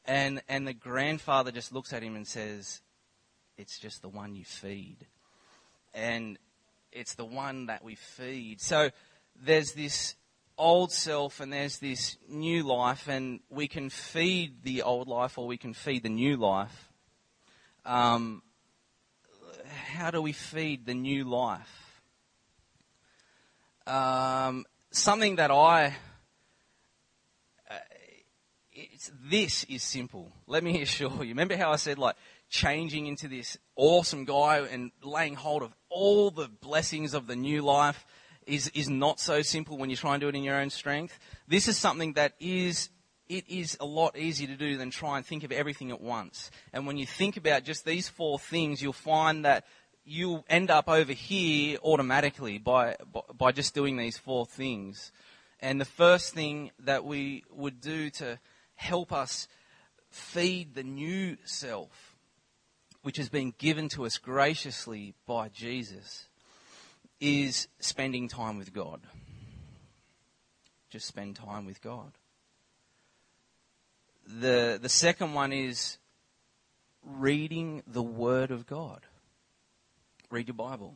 And, 0.05 0.41
and 0.47 0.65
the 0.65 0.73
grandfather 0.73 1.51
just 1.51 1.73
looks 1.73 1.91
at 1.91 2.01
him 2.01 2.15
and 2.15 2.25
says, 2.25 2.79
It's 3.57 3.77
just 3.77 4.01
the 4.01 4.07
one 4.07 4.35
you 4.35 4.45
feed. 4.45 5.05
And 5.93 6.39
it's 6.93 7.15
the 7.15 7.25
one 7.25 7.65
that 7.65 7.83
we 7.83 7.95
feed. 7.95 8.61
So 8.61 8.89
there's 9.35 9.73
this 9.73 10.15
old 10.57 10.93
self 10.93 11.41
and 11.41 11.51
there's 11.51 11.79
this 11.79 12.15
new 12.29 12.63
life, 12.63 13.09
and 13.09 13.41
we 13.49 13.67
can 13.67 13.89
feed 13.89 14.63
the 14.63 14.81
old 14.81 15.09
life 15.09 15.37
or 15.37 15.45
we 15.45 15.57
can 15.57 15.73
feed 15.73 16.03
the 16.03 16.09
new 16.09 16.37
life. 16.37 16.87
Um, 17.85 18.43
how 19.87 20.09
do 20.09 20.21
we 20.21 20.31
feed 20.31 20.85
the 20.85 20.93
new 20.93 21.25
life? 21.25 22.01
Um, 23.85 24.65
something 24.99 25.37
that 25.37 25.51
I. 25.51 25.95
Uh, 27.69 27.75
this 29.29 29.63
is 29.65 29.83
simple. 29.83 30.31
Let 30.47 30.63
me 30.63 30.81
assure 30.83 31.23
you. 31.23 31.29
Remember 31.29 31.55
how 31.57 31.71
I 31.71 31.75
said, 31.77 31.97
like, 31.97 32.15
changing 32.49 33.07
into 33.07 33.27
this 33.27 33.57
awesome 33.75 34.25
guy 34.25 34.59
and 34.59 34.91
laying 35.03 35.35
hold 35.35 35.63
of 35.63 35.73
all 35.89 36.31
the 36.31 36.47
blessings 36.47 37.13
of 37.13 37.27
the 37.27 37.35
new 37.35 37.61
life 37.61 38.05
is, 38.45 38.69
is 38.75 38.89
not 38.89 39.19
so 39.19 39.41
simple 39.41 39.77
when 39.77 39.89
you 39.89 39.95
try 39.95 40.13
and 40.13 40.21
do 40.21 40.27
it 40.27 40.35
in 40.35 40.43
your 40.43 40.59
own 40.59 40.69
strength. 40.69 41.17
This 41.47 41.67
is 41.67 41.77
something 41.77 42.13
that 42.13 42.33
is 42.39 42.89
it 43.27 43.49
is 43.49 43.75
a 43.79 43.85
lot 43.85 44.15
easier 44.17 44.47
to 44.47 44.55
do 44.55 44.77
than 44.77 44.91
try 44.91 45.17
and 45.17 45.25
think 45.25 45.43
of 45.43 45.51
everything 45.51 45.89
at 45.89 45.99
once. 45.99 46.51
And 46.73 46.85
when 46.85 46.97
you 46.97 47.07
think 47.07 47.37
about 47.37 47.63
just 47.63 47.83
these 47.83 48.07
four 48.07 48.37
things, 48.37 48.83
you'll 48.83 48.93
find 48.93 49.45
that 49.45 49.65
you 50.05 50.43
end 50.47 50.69
up 50.69 50.87
over 50.87 51.11
here 51.11 51.77
automatically 51.83 52.59
by, 52.59 52.95
by 53.35 53.51
just 53.51 53.73
doing 53.73 53.97
these 53.97 54.17
four 54.17 54.45
things. 54.45 55.11
And 55.59 55.81
the 55.81 55.85
first 55.85 56.33
thing 56.33 56.71
that 56.79 57.03
we 57.03 57.43
would 57.49 57.81
do 57.81 58.11
to 58.11 58.39
help 58.75 59.11
us 59.11 59.47
feed 60.09 60.75
the 60.75 60.83
new 60.83 61.37
self, 61.43 62.15
which 63.01 63.17
has 63.17 63.29
been 63.29 63.53
given 63.57 63.89
to 63.89 64.05
us 64.05 64.17
graciously 64.19 65.15
by 65.25 65.49
Jesus, 65.49 66.27
is 67.19 67.67
spending 67.79 68.27
time 68.27 68.59
with 68.59 68.73
God. 68.73 69.01
Just 70.91 71.07
spend 71.07 71.35
time 71.35 71.65
with 71.65 71.81
God. 71.81 72.11
The, 74.27 74.77
the 74.79 74.89
second 74.89 75.33
one 75.33 75.51
is 75.51 75.97
reading 77.03 77.81
the 77.87 78.03
Word 78.03 78.51
of 78.51 78.67
God 78.67 79.01
read 80.35 80.49
your 80.49 80.55
Bible. 80.55 80.93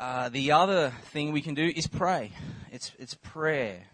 Uh, 0.00 0.28
the 0.28 0.50
other 0.50 0.92
thing 1.12 1.30
we 1.30 1.40
can 1.40 1.54
do 1.54 1.72
is 1.76 1.86
pray. 1.86 2.32
It's, 2.72 2.90
it's 2.98 3.14
prayer. 3.14 3.84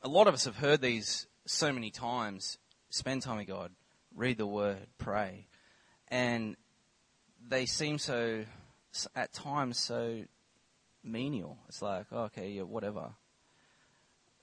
A 0.00 0.06
lot 0.06 0.28
of 0.28 0.34
us 0.34 0.44
have 0.44 0.54
heard 0.54 0.80
these 0.80 1.26
so 1.46 1.72
many 1.72 1.90
times. 1.90 2.58
Spend 2.90 3.22
time 3.22 3.38
with 3.38 3.48
God, 3.48 3.72
read 4.14 4.38
the 4.38 4.46
Word, 4.46 4.86
pray. 4.98 5.48
And 6.06 6.56
they 7.44 7.66
seem 7.66 7.98
so, 7.98 8.44
at 9.16 9.32
times, 9.32 9.76
so 9.76 10.22
menial. 11.02 11.58
It's 11.66 11.82
like, 11.82 12.06
oh, 12.12 12.26
okay, 12.26 12.50
yeah, 12.50 12.62
whatever. 12.62 13.14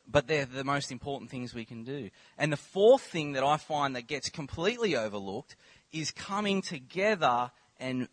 But 0.06 0.28
they're 0.28 0.46
the 0.46 0.66
most 0.66 0.92
important 0.92 1.32
things 1.32 1.54
we 1.54 1.64
can 1.64 1.86
do. 1.86 2.10
And 2.38 2.52
the 2.52 2.58
fourth 2.58 3.04
thing 3.04 3.32
that 3.34 3.46
I 3.46 3.56
find 3.56 3.96
that 3.96 4.08
gets 4.08 4.30
completely 4.30 4.98
overlooked 4.98 5.56
is 5.92 6.12
coming 6.12 6.62
together 6.62 7.52
and 7.80 8.08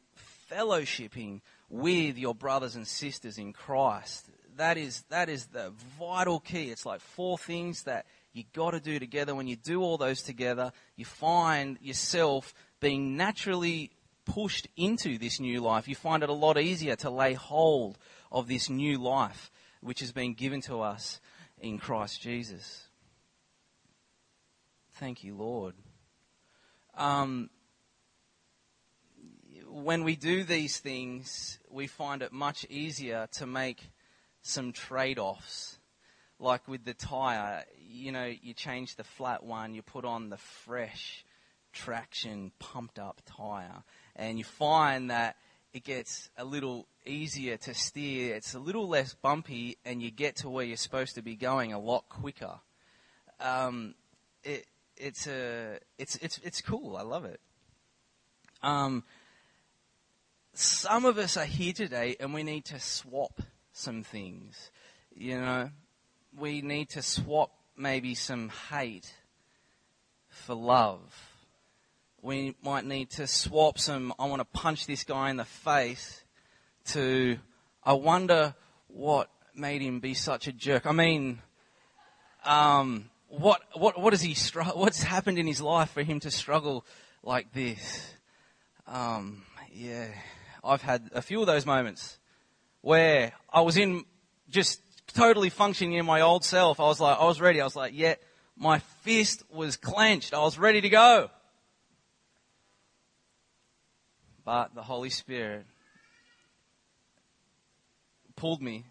fellowshipping 0.50 1.40
with 1.68 2.16
your 2.16 2.34
brothers 2.34 2.76
and 2.76 2.86
sisters 2.86 3.38
in 3.38 3.52
Christ. 3.52 4.30
That 4.56 4.76
is, 4.76 5.02
that 5.10 5.28
is 5.28 5.46
the 5.46 5.72
vital 5.98 6.40
key. 6.40 6.70
It's 6.70 6.86
like 6.86 7.00
four 7.00 7.38
things 7.38 7.84
that 7.84 8.06
you 8.32 8.44
got 8.54 8.72
to 8.72 8.80
do 8.80 8.98
together. 8.98 9.34
When 9.34 9.46
you 9.46 9.56
do 9.56 9.82
all 9.82 9.98
those 9.98 10.22
together, 10.22 10.72
you 10.96 11.04
find 11.04 11.78
yourself 11.80 12.54
being 12.80 13.16
naturally 13.16 13.92
pushed 14.24 14.68
into 14.76 15.18
this 15.18 15.40
new 15.40 15.60
life. 15.60 15.88
You 15.88 15.94
find 15.94 16.22
it 16.22 16.28
a 16.28 16.34
lot 16.34 16.58
easier 16.58 16.96
to 16.96 17.10
lay 17.10 17.34
hold 17.34 17.98
of 18.30 18.48
this 18.48 18.68
new 18.68 18.98
life 18.98 19.50
which 19.80 20.00
has 20.00 20.12
been 20.12 20.34
given 20.34 20.60
to 20.62 20.80
us 20.80 21.20
in 21.60 21.78
Christ 21.78 22.20
Jesus. 22.20 22.88
Thank 24.94 25.22
you, 25.22 25.36
Lord. 25.36 25.74
Um, 26.96 27.50
when 29.70 30.04
we 30.04 30.16
do 30.16 30.44
these 30.44 30.78
things, 30.78 31.58
we 31.70 31.86
find 31.86 32.22
it 32.22 32.32
much 32.32 32.66
easier 32.68 33.28
to 33.32 33.46
make 33.46 33.90
some 34.42 34.72
trade 34.72 35.18
offs. 35.18 35.78
Like 36.40 36.68
with 36.68 36.84
the 36.84 36.94
tyre, 36.94 37.64
you 37.78 38.12
know, 38.12 38.26
you 38.26 38.54
change 38.54 38.96
the 38.96 39.04
flat 39.04 39.42
one, 39.42 39.74
you 39.74 39.82
put 39.82 40.04
on 40.04 40.30
the 40.30 40.36
fresh 40.36 41.24
traction, 41.72 42.52
pumped 42.58 42.98
up 42.98 43.20
tyre. 43.26 43.82
And 44.14 44.38
you 44.38 44.44
find 44.44 45.10
that 45.10 45.36
it 45.72 45.84
gets 45.84 46.30
a 46.36 46.44
little 46.44 46.86
easier 47.04 47.56
to 47.56 47.74
steer, 47.74 48.34
it's 48.36 48.54
a 48.54 48.58
little 48.58 48.88
less 48.88 49.14
bumpy, 49.14 49.78
and 49.84 50.02
you 50.02 50.10
get 50.10 50.36
to 50.36 50.48
where 50.48 50.64
you're 50.64 50.76
supposed 50.76 51.16
to 51.16 51.22
be 51.22 51.34
going 51.34 51.72
a 51.72 51.78
lot 51.78 52.08
quicker. 52.08 52.60
Um, 53.40 53.94
it, 54.44 54.66
it's, 54.96 55.26
a, 55.26 55.78
it's, 55.98 56.16
it's, 56.16 56.38
it's 56.42 56.60
cool. 56.60 56.96
I 56.96 57.02
love 57.02 57.24
it. 57.24 57.40
Um, 58.62 59.04
some 60.58 61.04
of 61.04 61.18
us 61.18 61.36
are 61.36 61.44
here 61.44 61.72
today 61.72 62.16
and 62.18 62.34
we 62.34 62.42
need 62.42 62.64
to 62.64 62.80
swap 62.80 63.42
some 63.72 64.02
things. 64.02 64.72
You 65.14 65.40
know, 65.40 65.70
we 66.36 66.62
need 66.62 66.88
to 66.90 67.02
swap 67.02 67.52
maybe 67.76 68.16
some 68.16 68.50
hate 68.68 69.12
for 70.28 70.56
love. 70.56 71.00
We 72.22 72.56
might 72.60 72.84
need 72.84 73.10
to 73.10 73.28
swap 73.28 73.78
some, 73.78 74.12
I 74.18 74.26
want 74.26 74.40
to 74.40 74.58
punch 74.60 74.88
this 74.88 75.04
guy 75.04 75.30
in 75.30 75.36
the 75.36 75.44
face, 75.44 76.24
to, 76.86 77.38
I 77.84 77.92
wonder 77.92 78.54
what 78.88 79.30
made 79.54 79.80
him 79.80 80.00
be 80.00 80.14
such 80.14 80.48
a 80.48 80.52
jerk. 80.52 80.86
I 80.86 80.92
mean, 80.92 81.40
um, 82.44 83.10
what, 83.28 83.60
what, 83.74 84.00
what 84.00 84.12
has 84.12 84.22
he, 84.22 84.34
what's 84.74 85.04
happened 85.04 85.38
in 85.38 85.46
his 85.46 85.60
life 85.60 85.90
for 85.90 86.02
him 86.02 86.18
to 86.20 86.32
struggle 86.32 86.84
like 87.22 87.52
this? 87.52 88.12
Um, 88.88 89.44
yeah, 89.72 90.08
I've 90.62 90.82
had 90.82 91.10
a 91.12 91.22
few 91.22 91.40
of 91.40 91.46
those 91.46 91.66
moments 91.66 92.18
where 92.80 93.32
I 93.52 93.60
was 93.60 93.76
in 93.76 94.04
just 94.48 94.80
totally 95.14 95.50
functioning 95.50 95.94
in 95.94 96.06
my 96.06 96.20
old 96.20 96.44
self. 96.44 96.80
I 96.80 96.84
was 96.84 97.00
like, 97.00 97.18
I 97.18 97.24
was 97.24 97.40
ready. 97.40 97.60
I 97.60 97.64
was 97.64 97.76
like, 97.76 97.92
yeah, 97.94 98.14
my 98.56 98.78
fist 99.02 99.42
was 99.50 99.76
clenched. 99.76 100.34
I 100.34 100.40
was 100.40 100.58
ready 100.58 100.80
to 100.80 100.88
go. 100.88 101.30
But 104.44 104.74
the 104.74 104.82
Holy 104.82 105.10
Spirit 105.10 105.66
pulled 108.36 108.62
me 108.62 108.86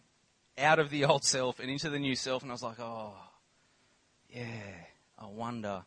out 0.58 0.80
of 0.80 0.90
the 0.90 1.06
old 1.06 1.24
self 1.24 1.60
and 1.60 1.70
into 1.70 1.90
the 1.90 2.00
new 2.00 2.16
self, 2.16 2.44
and 2.44 2.52
I 2.52 2.54
was 2.54 2.64
like, 2.64 2.80
oh, 2.80 3.14
yeah, 4.30 4.44
I 5.18 5.26
wonder 5.28 5.84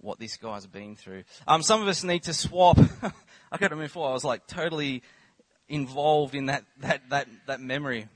what 0.00 0.18
this 0.18 0.36
guy's 0.36 0.66
been 0.66 0.96
through. 0.96 1.24
Um, 1.46 1.62
some 1.62 1.82
of 1.82 1.88
us 1.88 2.02
need 2.04 2.24
to 2.24 2.34
swap. 2.34 2.78
I 3.52 3.58
got 3.58 3.68
to 3.68 3.76
move 3.76 3.92
forward. 3.92 4.10
I 4.10 4.14
was 4.14 4.24
like 4.24 4.46
totally 4.46 5.02
involved 5.68 6.34
in 6.34 6.46
that, 6.46 6.64
that, 6.78 7.02
that, 7.10 7.28
that 7.46 7.60
memory. 7.60 8.08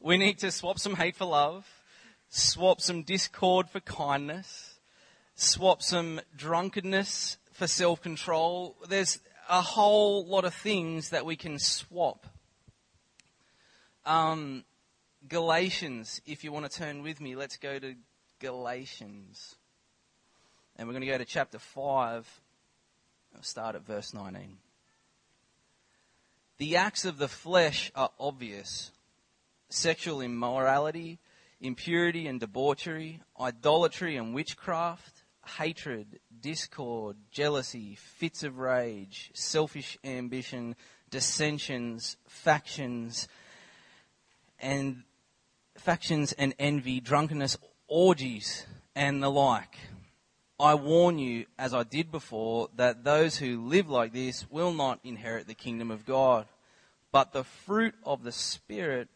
We 0.00 0.16
need 0.18 0.38
to 0.38 0.50
swap 0.50 0.78
some 0.78 0.96
hate 0.96 1.14
for 1.14 1.26
love, 1.26 1.66
swap 2.28 2.80
some 2.80 3.02
discord 3.02 3.68
for 3.70 3.80
kindness, 3.80 4.80
swap 5.36 5.82
some 5.82 6.20
drunkenness 6.36 7.36
for 7.52 7.66
self 7.66 8.02
control. 8.02 8.76
There's 8.88 9.20
a 9.48 9.60
whole 9.60 10.26
lot 10.26 10.44
of 10.44 10.54
things 10.54 11.10
that 11.10 11.24
we 11.24 11.36
can 11.36 11.58
swap. 11.58 12.26
Um, 14.04 14.64
Galatians, 15.28 16.20
if 16.26 16.42
you 16.42 16.50
want 16.50 16.68
to 16.68 16.78
turn 16.78 17.02
with 17.02 17.20
me, 17.20 17.36
let's 17.36 17.56
go 17.56 17.78
to 17.78 17.94
Galatians. 18.42 19.54
And 20.74 20.88
we're 20.88 20.94
going 20.94 21.02
to 21.02 21.06
go 21.06 21.16
to 21.16 21.24
chapter 21.24 21.60
5. 21.60 22.40
I'll 23.36 23.42
start 23.42 23.76
at 23.76 23.86
verse 23.86 24.12
19. 24.12 24.58
The 26.58 26.76
acts 26.76 27.04
of 27.04 27.18
the 27.18 27.28
flesh 27.28 27.92
are 27.94 28.10
obvious 28.18 28.90
sexual 29.68 30.20
immorality, 30.20 31.20
impurity 31.60 32.26
and 32.26 32.40
debauchery, 32.40 33.20
idolatry 33.40 34.16
and 34.16 34.34
witchcraft, 34.34 35.22
hatred, 35.56 36.18
discord, 36.40 37.16
jealousy, 37.30 37.94
fits 37.94 38.42
of 38.42 38.58
rage, 38.58 39.30
selfish 39.34 39.96
ambition, 40.04 40.74
dissensions, 41.10 42.16
factions, 42.26 43.28
and 44.58 45.04
factions 45.76 46.32
and 46.32 46.54
envy, 46.58 47.00
drunkenness, 47.00 47.56
orgies, 47.92 48.66
and 48.96 49.22
the 49.22 49.28
like. 49.28 49.76
I 50.58 50.74
warn 50.76 51.18
you, 51.18 51.44
as 51.58 51.74
I 51.74 51.82
did 51.82 52.10
before, 52.10 52.70
that 52.76 53.04
those 53.04 53.36
who 53.36 53.68
live 53.68 53.90
like 53.90 54.14
this 54.14 54.50
will 54.50 54.72
not 54.72 54.98
inherit 55.04 55.46
the 55.46 55.54
kingdom 55.54 55.90
of 55.90 56.06
God. 56.06 56.46
But 57.10 57.32
the 57.32 57.44
fruit 57.44 57.94
of 58.02 58.22
the 58.22 58.32
Spirit 58.32 59.08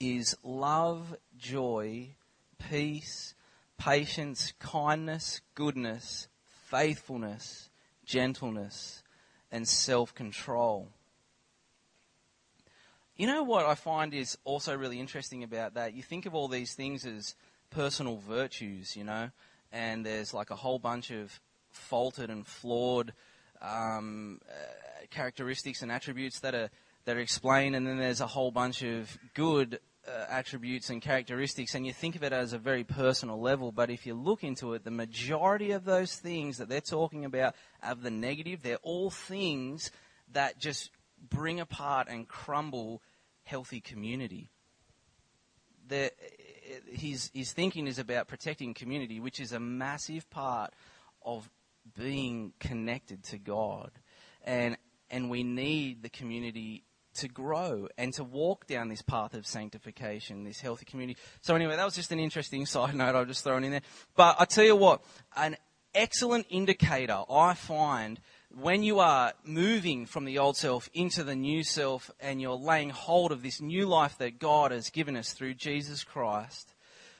is 0.00 0.36
love, 0.42 1.16
joy, 1.38 2.08
peace, 2.58 3.34
patience, 3.78 4.52
kindness, 4.58 5.40
goodness, 5.54 6.26
faithfulness, 6.64 7.70
gentleness, 8.04 9.04
and 9.52 9.68
self 9.68 10.12
control. 10.16 10.88
You 13.16 13.26
know 13.26 13.42
what 13.42 13.66
I 13.66 13.74
find 13.74 14.14
is 14.14 14.38
also 14.44 14.76
really 14.76 14.98
interesting 15.00 15.42
about 15.42 15.74
that? 15.74 15.92
You 15.92 16.02
think 16.02 16.26
of 16.26 16.34
all 16.34 16.48
these 16.48 16.74
things 16.74 17.04
as 17.04 17.34
personal 17.70 18.16
virtues, 18.16 18.96
you 18.96 19.04
know, 19.04 19.30
and 19.72 20.04
there's 20.04 20.32
like 20.34 20.50
a 20.50 20.56
whole 20.56 20.78
bunch 20.78 21.10
of 21.10 21.40
faulted 21.70 22.30
and 22.30 22.46
flawed 22.46 23.12
um, 23.60 24.40
uh, 24.48 25.06
characteristics 25.10 25.82
and 25.82 25.90
attributes 25.90 26.40
that 26.40 26.54
are 26.54 26.70
that 27.04 27.16
are 27.16 27.20
explained, 27.20 27.74
and 27.74 27.86
then 27.86 27.98
there's 27.98 28.20
a 28.20 28.26
whole 28.26 28.50
bunch 28.50 28.82
of 28.82 29.16
good 29.34 29.80
uh, 30.06 30.26
attributes 30.28 30.90
and 30.90 31.00
characteristics, 31.00 31.74
and 31.74 31.86
you 31.86 31.92
think 31.92 32.16
of 32.16 32.22
it 32.22 32.32
as 32.32 32.52
a 32.52 32.58
very 32.58 32.84
personal 32.84 33.40
level. 33.40 33.72
But 33.72 33.90
if 33.90 34.06
you 34.06 34.14
look 34.14 34.44
into 34.44 34.74
it, 34.74 34.84
the 34.84 34.90
majority 34.90 35.70
of 35.70 35.84
those 35.84 36.14
things 36.14 36.58
that 36.58 36.68
they're 36.68 36.80
talking 36.80 37.24
about 37.24 37.54
of 37.82 38.02
the 38.02 38.10
negative, 38.10 38.62
they're 38.62 38.76
all 38.82 39.10
things 39.10 39.90
that 40.32 40.58
just 40.58 40.90
bring 41.30 41.60
apart 41.60 42.08
and 42.08 42.28
crumble 42.28 43.02
healthy 43.44 43.80
community. 43.80 44.50
The, 45.88 46.12
his, 46.90 47.30
his 47.34 47.52
thinking 47.52 47.86
is 47.86 47.98
about 47.98 48.28
protecting 48.28 48.74
community, 48.74 49.20
which 49.20 49.40
is 49.40 49.52
a 49.52 49.60
massive 49.60 50.28
part 50.30 50.72
of 51.24 51.48
being 51.96 52.52
connected 52.60 53.22
to 53.24 53.38
God. 53.38 53.90
And, 54.44 54.76
and 55.10 55.30
we 55.30 55.42
need 55.42 56.02
the 56.02 56.08
community 56.08 56.84
to 57.14 57.28
grow 57.28 57.88
and 57.96 58.12
to 58.14 58.24
walk 58.24 58.66
down 58.66 58.88
this 58.88 59.02
path 59.02 59.34
of 59.34 59.46
sanctification, 59.46 60.44
this 60.44 60.60
healthy 60.60 60.84
community. 60.84 61.18
So 61.40 61.54
anyway, 61.54 61.76
that 61.76 61.84
was 61.84 61.94
just 61.94 62.12
an 62.12 62.20
interesting 62.20 62.66
side 62.66 62.94
note 62.94 63.14
I've 63.14 63.28
just 63.28 63.44
thrown 63.44 63.64
in 63.64 63.72
there. 63.72 63.82
But 64.16 64.36
I 64.38 64.44
tell 64.44 64.64
you 64.64 64.76
what, 64.76 65.02
an 65.36 65.56
excellent 65.94 66.46
indicator 66.48 67.22
I 67.30 67.54
find 67.54 68.20
when 68.50 68.82
you 68.82 68.98
are 68.98 69.32
moving 69.44 70.06
from 70.06 70.24
the 70.24 70.38
old 70.38 70.56
self 70.56 70.88
into 70.94 71.22
the 71.22 71.36
new 71.36 71.62
self 71.62 72.10
and 72.18 72.40
you're 72.40 72.54
laying 72.54 72.90
hold 72.90 73.30
of 73.30 73.42
this 73.42 73.60
new 73.60 73.86
life 73.86 74.18
that 74.18 74.38
God 74.38 74.70
has 74.70 74.90
given 74.90 75.16
us 75.16 75.32
through 75.32 75.54
Jesus 75.54 76.02
Christ, 76.02 76.74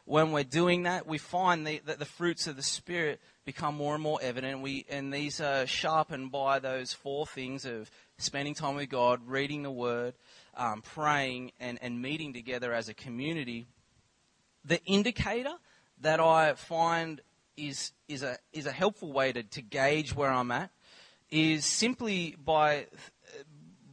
when 0.05 0.33
we're 0.33 0.43
doing 0.43 0.85
that, 0.85 1.07
we 1.07 1.19
find 1.19 1.67
the, 1.67 1.83
that 1.85 1.99
the 1.99 2.07
fruits 2.07 2.47
of 2.47 2.57
the 2.57 2.63
Spirit 2.63 3.21
become 3.45 3.75
more 3.77 3.95
and 3.95 4.03
more 4.03 4.19
evident. 4.23 4.63
We, 4.63 4.87
and 4.89 5.13
these 5.13 5.39
are 5.39 5.67
sharpened 5.67 6.33
by 6.33 6.61
those 6.61 6.95
four 6.95 7.27
things 7.27 7.67
of 7.67 7.91
spending 8.17 8.55
time 8.55 8.77
with 8.77 8.89
God, 8.89 9.21
reading 9.27 9.63
the 9.63 9.71
Word, 9.71 10.15
um, 10.57 10.81
praying, 10.81 11.53
and, 11.61 11.79
and 11.83 12.01
meeting 12.01 12.33
together 12.33 12.73
as 12.73 12.89
a 12.89 12.95
community. 12.95 13.67
The 14.65 14.83
indicator 14.87 15.53
that 16.01 16.21
I 16.21 16.55
find 16.55 17.21
is, 17.59 17.93
is, 18.09 18.23
a, 18.23 18.39
is 18.55 18.65
a 18.65 18.73
helpful 18.73 19.13
way 19.13 19.33
to, 19.33 19.43
to 19.43 19.61
gauge 19.61 20.15
where 20.15 20.31
I'm 20.31 20.51
at 20.53 20.71
is 21.31 21.65
simply 21.65 22.37
by, 22.43 22.87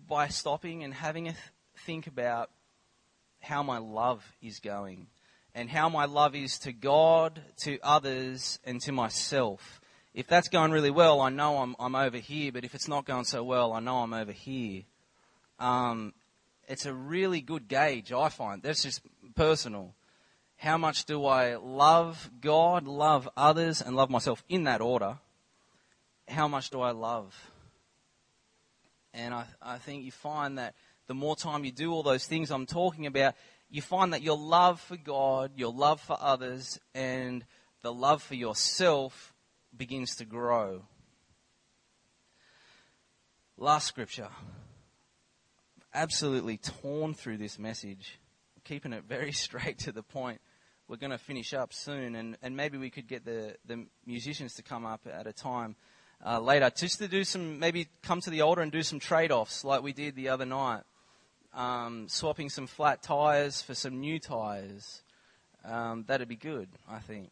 by 0.08 0.28
stopping 0.28 0.84
and 0.84 0.94
having 0.94 1.28
a 1.28 1.32
th- 1.32 1.44
think 1.86 2.08
about 2.08 2.50
how 3.42 3.62
my 3.64 3.78
love 3.78 4.24
is 4.42 4.60
going 4.60 5.08
and 5.54 5.70
how 5.70 5.88
my 5.88 6.06
love 6.06 6.36
is 6.36 6.60
to 6.60 6.74
God, 6.74 7.42
to 7.58 7.80
others, 7.82 8.60
and 8.66 8.82
to 8.82 8.92
myself. 8.92 9.80
If 10.14 10.28
that's 10.28 10.50
going 10.50 10.72
really 10.72 10.92
well, 10.92 11.22
I 11.22 11.30
know 11.30 11.58
I'm, 11.58 11.76
I'm 11.80 11.96
over 11.96 12.18
here, 12.18 12.52
but 12.52 12.66
if 12.66 12.76
it's 12.76 12.88
not 12.88 13.06
going 13.06 13.24
so 13.24 13.44
well, 13.44 13.74
I 13.74 13.80
know 13.80 14.00
I'm 14.00 14.14
over 14.14 14.34
here. 14.34 14.84
Um, 15.60 16.14
it's 16.68 16.86
a 16.86 16.94
really 16.94 17.42
good 17.42 17.68
gauge, 17.68 18.12
I 18.12 18.30
find. 18.30 18.62
That's 18.62 18.84
just 18.84 19.02
personal. 19.36 19.94
How 20.58 20.78
much 20.78 21.06
do 21.06 21.26
I 21.26 21.56
love 21.56 22.30
God, 22.42 22.88
love 22.88 23.30
others, 23.38 23.82
and 23.82 23.96
love 23.96 24.10
myself 24.10 24.44
in 24.50 24.64
that 24.66 24.82
order? 24.82 25.20
How 26.28 26.48
much 26.48 26.70
do 26.70 26.82
I 26.82 26.92
love? 26.92 27.36
And 29.14 29.34
I, 29.34 29.46
I 29.62 29.78
think 29.78 30.04
you 30.04 30.12
find 30.12 30.58
that 30.58 30.76
the 31.08 31.14
more 31.14 31.36
time 31.36 31.64
you 31.64 31.72
do 31.72 31.92
all 31.92 32.04
those 32.04 32.26
things 32.26 32.52
I'm 32.52 32.66
talking 32.66 33.06
about, 33.06 33.36
you 33.70 33.82
find 33.82 34.14
that 34.14 34.22
your 34.22 34.38
love 34.38 34.82
for 34.82 34.98
God, 34.98 35.52
your 35.56 35.72
love 35.72 36.02
for 36.02 36.18
others, 36.20 36.80
and 36.94 37.46
the 37.82 37.94
love 37.94 38.22
for 38.24 38.36
yourself 38.36 39.34
begins 39.76 40.16
to 40.18 40.26
grow. 40.26 40.84
Last 43.58 43.88
scripture. 43.88 44.30
Absolutely 45.94 46.58
torn 46.58 47.14
through 47.14 47.38
this 47.38 47.58
message, 47.58 48.20
keeping 48.64 48.92
it 48.92 49.06
very 49.08 49.32
straight 49.46 49.80
to 49.80 49.92
the 49.92 50.04
point. 50.04 50.42
we're 50.88 50.98
going 50.98 51.12
to 51.12 51.18
finish 51.18 51.54
up 51.54 51.72
soon, 51.72 52.16
and, 52.16 52.38
and 52.42 52.58
maybe 52.58 52.78
we 52.78 52.90
could 52.90 53.08
get 53.08 53.24
the, 53.24 53.56
the 53.66 53.86
musicians 54.06 54.56
to 54.56 54.64
come 54.64 54.86
up 54.86 55.08
at 55.12 55.26
a 55.28 55.34
time 55.34 55.76
uh, 56.24 56.40
later, 56.40 56.70
just 56.76 57.00
to 57.00 57.08
do 57.08 57.24
some, 57.24 57.60
maybe 57.60 57.88
come 58.04 58.22
to 58.22 58.30
the 58.30 58.42
altar 58.42 58.62
and 58.62 58.72
do 58.72 58.84
some 58.84 59.00
trade 59.00 59.32
offs 59.32 59.64
like 59.64 59.82
we 59.82 59.94
did 59.94 60.16
the 60.16 60.30
other 60.30 60.46
night. 60.46 60.84
Um, 61.54 62.08
swapping 62.10 62.50
some 62.50 62.68
flat 62.68 63.02
tyres 63.02 63.62
for 63.62 63.74
some 63.74 64.00
new 64.00 64.20
tyres. 64.20 65.02
Um, 65.64 66.04
that'd 66.08 66.28
be 66.28 66.36
good, 66.36 66.68
I 66.88 67.00
think. 67.00 67.32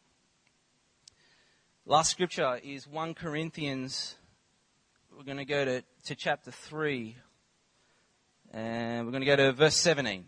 Last 1.86 2.10
scripture 2.10 2.58
is 2.64 2.86
1 2.86 3.14
Corinthians. 3.14 4.16
We're 5.16 5.24
going 5.24 5.38
to 5.38 5.44
go 5.44 5.64
to, 5.64 5.82
to 6.06 6.14
chapter 6.14 6.50
3. 6.50 7.16
And 8.52 9.04
we're 9.04 9.12
going 9.12 9.20
to 9.20 9.26
go 9.26 9.36
to 9.36 9.52
verse 9.52 9.76
17. 9.76 10.24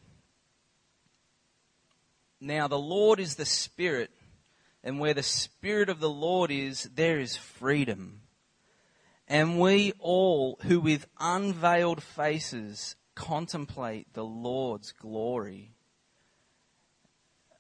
Now, 2.40 2.68
the 2.68 2.78
Lord 2.78 3.18
is 3.18 3.36
the 3.36 3.46
Spirit, 3.46 4.10
and 4.84 5.00
where 5.00 5.14
the 5.14 5.22
Spirit 5.22 5.88
of 5.88 6.00
the 6.00 6.10
Lord 6.10 6.50
is, 6.50 6.90
there 6.94 7.18
is 7.18 7.36
freedom. 7.36 8.20
And 9.28 9.58
we 9.58 9.92
all, 9.98 10.58
who 10.62 10.80
with 10.80 11.06
unveiled 11.18 12.02
faces 12.02 12.94
contemplate 13.14 14.12
the 14.12 14.24
Lord's 14.24 14.92
glory, 14.92 15.72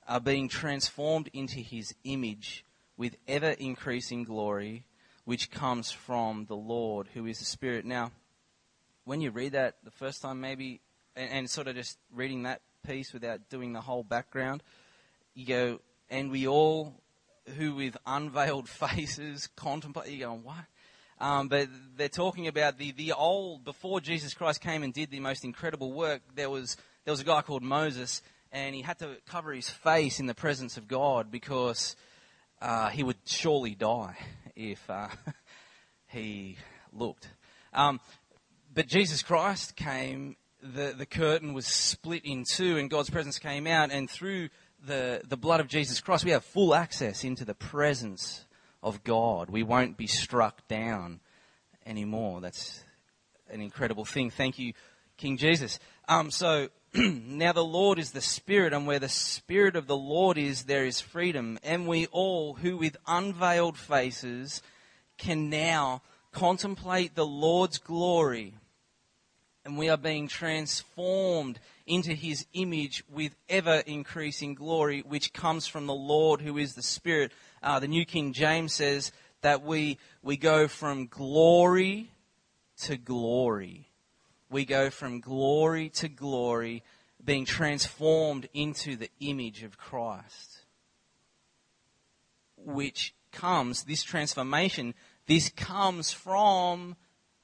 are 0.06 0.20
being 0.20 0.48
transformed 0.48 1.28
into 1.32 1.58
his 1.58 1.94
image 2.04 2.64
with 2.96 3.16
ever 3.26 3.50
increasing 3.50 4.22
glory, 4.22 4.84
which 5.24 5.50
comes 5.50 5.90
from 5.90 6.46
the 6.46 6.56
Lord, 6.56 7.08
who 7.14 7.26
is 7.26 7.40
the 7.40 7.44
Spirit. 7.44 7.84
Now, 7.84 8.12
when 9.04 9.20
you 9.20 9.32
read 9.32 9.52
that 9.52 9.76
the 9.82 9.90
first 9.90 10.22
time, 10.22 10.40
maybe, 10.40 10.80
and, 11.16 11.30
and 11.30 11.50
sort 11.50 11.66
of 11.66 11.74
just 11.74 11.98
reading 12.12 12.44
that 12.44 12.62
piece 12.86 13.12
without 13.12 13.48
doing 13.50 13.72
the 13.72 13.80
whole 13.80 14.04
background, 14.04 14.62
you 15.34 15.46
go, 15.46 15.80
and 16.08 16.30
we 16.30 16.46
all, 16.46 16.94
who 17.56 17.74
with 17.74 17.96
unveiled 18.06 18.68
faces 18.68 19.48
contemplate, 19.56 20.10
you 20.10 20.20
go, 20.20 20.32
what? 20.32 20.64
Um, 21.18 21.48
but 21.48 21.68
they're 21.96 22.08
talking 22.08 22.46
about 22.46 22.78
the, 22.78 22.92
the 22.92 23.12
old, 23.12 23.64
before 23.64 24.00
Jesus 24.00 24.34
Christ 24.34 24.60
came 24.60 24.82
and 24.82 24.92
did 24.92 25.10
the 25.10 25.20
most 25.20 25.44
incredible 25.44 25.92
work, 25.92 26.20
there 26.34 26.50
was, 26.50 26.76
there 27.04 27.12
was 27.12 27.20
a 27.20 27.24
guy 27.24 27.40
called 27.42 27.62
Moses, 27.62 28.22
and 28.52 28.74
he 28.74 28.82
had 28.82 28.98
to 28.98 29.16
cover 29.26 29.52
his 29.52 29.68
face 29.68 30.20
in 30.20 30.26
the 30.26 30.34
presence 30.34 30.76
of 30.76 30.88
God 30.88 31.30
because 31.30 31.96
uh, 32.60 32.90
he 32.90 33.02
would 33.02 33.16
surely 33.24 33.74
die 33.74 34.16
if 34.54 34.88
uh, 34.90 35.08
he 36.08 36.56
looked. 36.92 37.28
Um, 37.72 38.00
but 38.74 38.86
Jesus 38.86 39.22
Christ 39.22 39.74
came, 39.76 40.36
the, 40.62 40.94
the 40.96 41.06
curtain 41.06 41.54
was 41.54 41.66
split 41.66 42.24
in 42.24 42.44
two, 42.44 42.76
and 42.76 42.90
God's 42.90 43.10
presence 43.10 43.38
came 43.38 43.66
out, 43.66 43.90
and 43.90 44.08
through 44.08 44.50
the, 44.84 45.22
the 45.26 45.36
blood 45.36 45.60
of 45.60 45.68
Jesus 45.68 46.00
Christ, 46.00 46.24
we 46.26 46.30
have 46.30 46.44
full 46.44 46.74
access 46.74 47.24
into 47.24 47.44
the 47.44 47.54
presence 47.54 48.45
of 48.82 49.04
God. 49.04 49.50
We 49.50 49.62
won't 49.62 49.96
be 49.96 50.06
struck 50.06 50.66
down 50.68 51.20
anymore. 51.84 52.40
That's 52.40 52.82
an 53.50 53.60
incredible 53.60 54.04
thing. 54.04 54.30
Thank 54.30 54.58
you, 54.58 54.72
King 55.16 55.36
Jesus. 55.36 55.78
Um, 56.08 56.30
so 56.30 56.68
now 56.94 57.52
the 57.52 57.64
Lord 57.64 57.98
is 57.98 58.12
the 58.12 58.20
Spirit, 58.20 58.72
and 58.72 58.86
where 58.86 58.98
the 58.98 59.08
Spirit 59.08 59.76
of 59.76 59.86
the 59.86 59.96
Lord 59.96 60.38
is, 60.38 60.64
there 60.64 60.86
is 60.86 61.00
freedom. 61.00 61.58
And 61.62 61.86
we 61.86 62.06
all, 62.06 62.54
who 62.54 62.76
with 62.76 62.96
unveiled 63.06 63.76
faces 63.76 64.62
can 65.18 65.50
now 65.50 66.02
contemplate 66.32 67.14
the 67.14 67.26
Lord's 67.26 67.78
glory, 67.78 68.54
and 69.64 69.78
we 69.78 69.88
are 69.88 69.96
being 69.96 70.28
transformed 70.28 71.58
into 71.86 72.12
his 72.12 72.46
image 72.52 73.02
with 73.10 73.34
ever 73.48 73.82
increasing 73.86 74.54
glory, 74.54 75.00
which 75.00 75.32
comes 75.32 75.66
from 75.66 75.86
the 75.86 75.94
Lord 75.94 76.40
who 76.40 76.58
is 76.58 76.74
the 76.74 76.82
Spirit. 76.82 77.32
Uh, 77.62 77.80
the 77.80 77.88
New 77.88 78.04
King 78.04 78.32
James 78.32 78.74
says 78.74 79.12
that 79.42 79.62
we, 79.62 79.98
we 80.22 80.36
go 80.36 80.68
from 80.68 81.06
glory 81.06 82.10
to 82.82 82.96
glory. 82.96 83.90
We 84.50 84.64
go 84.64 84.90
from 84.90 85.20
glory 85.20 85.88
to 85.90 86.08
glory, 86.08 86.82
being 87.24 87.44
transformed 87.44 88.48
into 88.54 88.96
the 88.96 89.10
image 89.20 89.62
of 89.62 89.78
Christ. 89.78 90.60
Which 92.56 93.14
comes, 93.32 93.84
this 93.84 94.02
transformation, 94.02 94.94
this 95.26 95.48
comes 95.48 96.12
from 96.12 96.96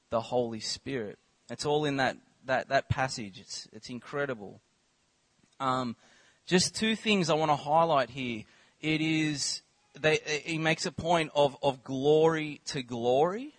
the 0.09 0.21
Holy 0.21 0.59
Spirit. 0.59 1.19
It's 1.49 1.65
all 1.65 1.85
in 1.85 1.97
that, 1.97 2.17
that, 2.45 2.69
that 2.69 2.89
passage. 2.89 3.39
It's, 3.39 3.67
it's 3.73 3.89
incredible. 3.89 4.61
Um, 5.59 5.95
just 6.45 6.75
two 6.75 6.95
things 6.95 7.29
I 7.29 7.33
want 7.33 7.51
to 7.51 7.55
highlight 7.55 8.09
here. 8.09 8.43
It 8.79 9.01
is 9.01 9.62
they, 9.99 10.19
he 10.45 10.57
makes 10.57 10.85
a 10.85 10.91
point 10.91 11.31
of, 11.35 11.57
of 11.61 11.83
glory 11.83 12.61
to 12.65 12.81
glory. 12.81 13.53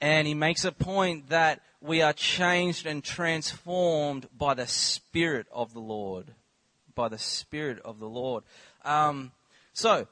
And 0.00 0.26
he 0.26 0.34
makes 0.34 0.64
a 0.64 0.72
point 0.72 1.30
that 1.30 1.60
we 1.80 2.02
are 2.02 2.12
changed 2.12 2.86
and 2.86 3.02
transformed 3.02 4.28
by 4.36 4.54
the 4.54 4.66
Spirit 4.66 5.46
of 5.52 5.72
the 5.72 5.80
Lord. 5.80 6.34
By 6.94 7.08
the 7.08 7.18
Spirit 7.18 7.80
of 7.84 7.98
the 7.98 8.08
Lord. 8.08 8.44
Um, 8.84 9.32
so, 9.72 10.06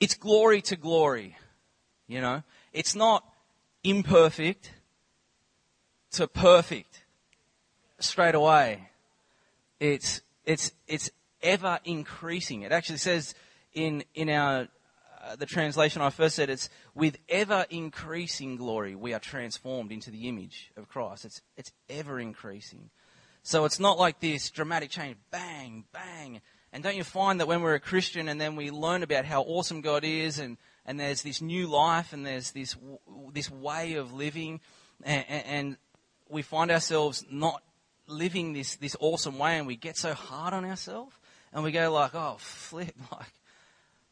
it's 0.00 0.14
glory 0.14 0.60
to 0.62 0.76
glory. 0.76 1.36
You 2.06 2.20
know, 2.20 2.42
it's 2.72 2.94
not 2.94 3.24
imperfect 3.82 4.72
to 6.12 6.26
perfect 6.28 7.02
straight 7.98 8.34
away. 8.34 8.88
It's, 9.80 10.20
it's, 10.44 10.72
it's 10.86 11.10
ever 11.44 11.78
increasing. 11.84 12.62
It 12.62 12.72
actually 12.72 12.98
says 12.98 13.34
in, 13.74 14.02
in 14.14 14.28
our, 14.30 14.66
uh, 15.22 15.36
the 15.36 15.46
translation 15.46 16.02
I 16.02 16.10
first 16.10 16.34
said, 16.34 16.50
it's 16.50 16.68
with 16.94 17.18
ever 17.28 17.66
increasing 17.70 18.56
glory, 18.56 18.96
we 18.96 19.14
are 19.14 19.20
transformed 19.20 19.92
into 19.92 20.10
the 20.10 20.28
image 20.28 20.72
of 20.76 20.88
Christ. 20.88 21.24
It's, 21.24 21.42
it's 21.56 21.72
ever 21.88 22.18
increasing. 22.18 22.90
So 23.42 23.66
it's 23.66 23.78
not 23.78 23.98
like 23.98 24.20
this 24.20 24.50
dramatic 24.50 24.90
change, 24.90 25.16
bang, 25.30 25.84
bang. 25.92 26.40
And 26.72 26.82
don't 26.82 26.96
you 26.96 27.04
find 27.04 27.38
that 27.40 27.46
when 27.46 27.60
we're 27.62 27.74
a 27.74 27.80
Christian 27.80 28.28
and 28.28 28.40
then 28.40 28.56
we 28.56 28.70
learn 28.70 29.02
about 29.02 29.26
how 29.26 29.42
awesome 29.42 29.82
God 29.82 30.02
is 30.02 30.38
and, 30.38 30.56
and 30.86 30.98
there's 30.98 31.22
this 31.22 31.42
new 31.42 31.66
life 31.66 32.12
and 32.12 32.26
there's 32.26 32.50
this, 32.52 32.74
this 33.32 33.50
way 33.50 33.94
of 33.94 34.12
living 34.12 34.60
and, 35.02 35.24
and 35.28 35.76
we 36.28 36.42
find 36.42 36.70
ourselves 36.70 37.24
not 37.30 37.62
living 38.06 38.54
this, 38.54 38.76
this 38.76 38.96
awesome 38.98 39.38
way 39.38 39.58
and 39.58 39.66
we 39.66 39.76
get 39.76 39.96
so 39.96 40.14
hard 40.14 40.54
on 40.54 40.64
ourselves 40.64 41.14
and 41.54 41.62
we 41.62 41.70
go 41.70 41.90
like, 41.92 42.14
oh, 42.14 42.36
flip, 42.38 42.94
like, 43.12 43.32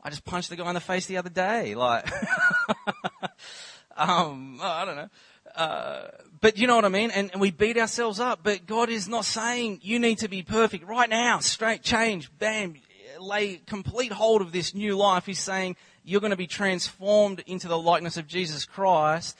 I 0.02 0.10
just 0.10 0.24
punched 0.24 0.48
the 0.48 0.56
guy 0.56 0.68
in 0.68 0.74
the 0.74 0.80
face 0.80 1.06
the 1.06 1.18
other 1.18 1.30
day. 1.30 1.74
Like, 1.74 2.10
um, 3.96 4.58
I 4.62 4.84
don't 4.84 4.96
know. 4.96 5.08
Uh, 5.54 6.08
but 6.40 6.56
you 6.56 6.66
know 6.66 6.76
what 6.76 6.84
I 6.84 6.88
mean? 6.88 7.10
And, 7.10 7.30
and, 7.32 7.40
we 7.40 7.50
beat 7.50 7.76
ourselves 7.76 8.18
up. 8.18 8.40
But 8.42 8.66
God 8.66 8.88
is 8.88 9.06
not 9.06 9.26
saying 9.26 9.80
you 9.82 9.98
need 9.98 10.18
to 10.18 10.28
be 10.28 10.42
perfect 10.42 10.86
right 10.86 11.10
now. 11.10 11.40
Straight 11.40 11.82
change, 11.82 12.30
bam, 12.38 12.74
lay 13.20 13.56
complete 13.56 14.12
hold 14.12 14.40
of 14.40 14.50
this 14.50 14.74
new 14.74 14.96
life. 14.96 15.26
He's 15.26 15.38
saying 15.40 15.76
you're 16.04 16.20
going 16.20 16.30
to 16.30 16.36
be 16.36 16.46
transformed 16.46 17.42
into 17.46 17.68
the 17.68 17.78
likeness 17.78 18.16
of 18.16 18.26
Jesus 18.26 18.64
Christ, 18.64 19.36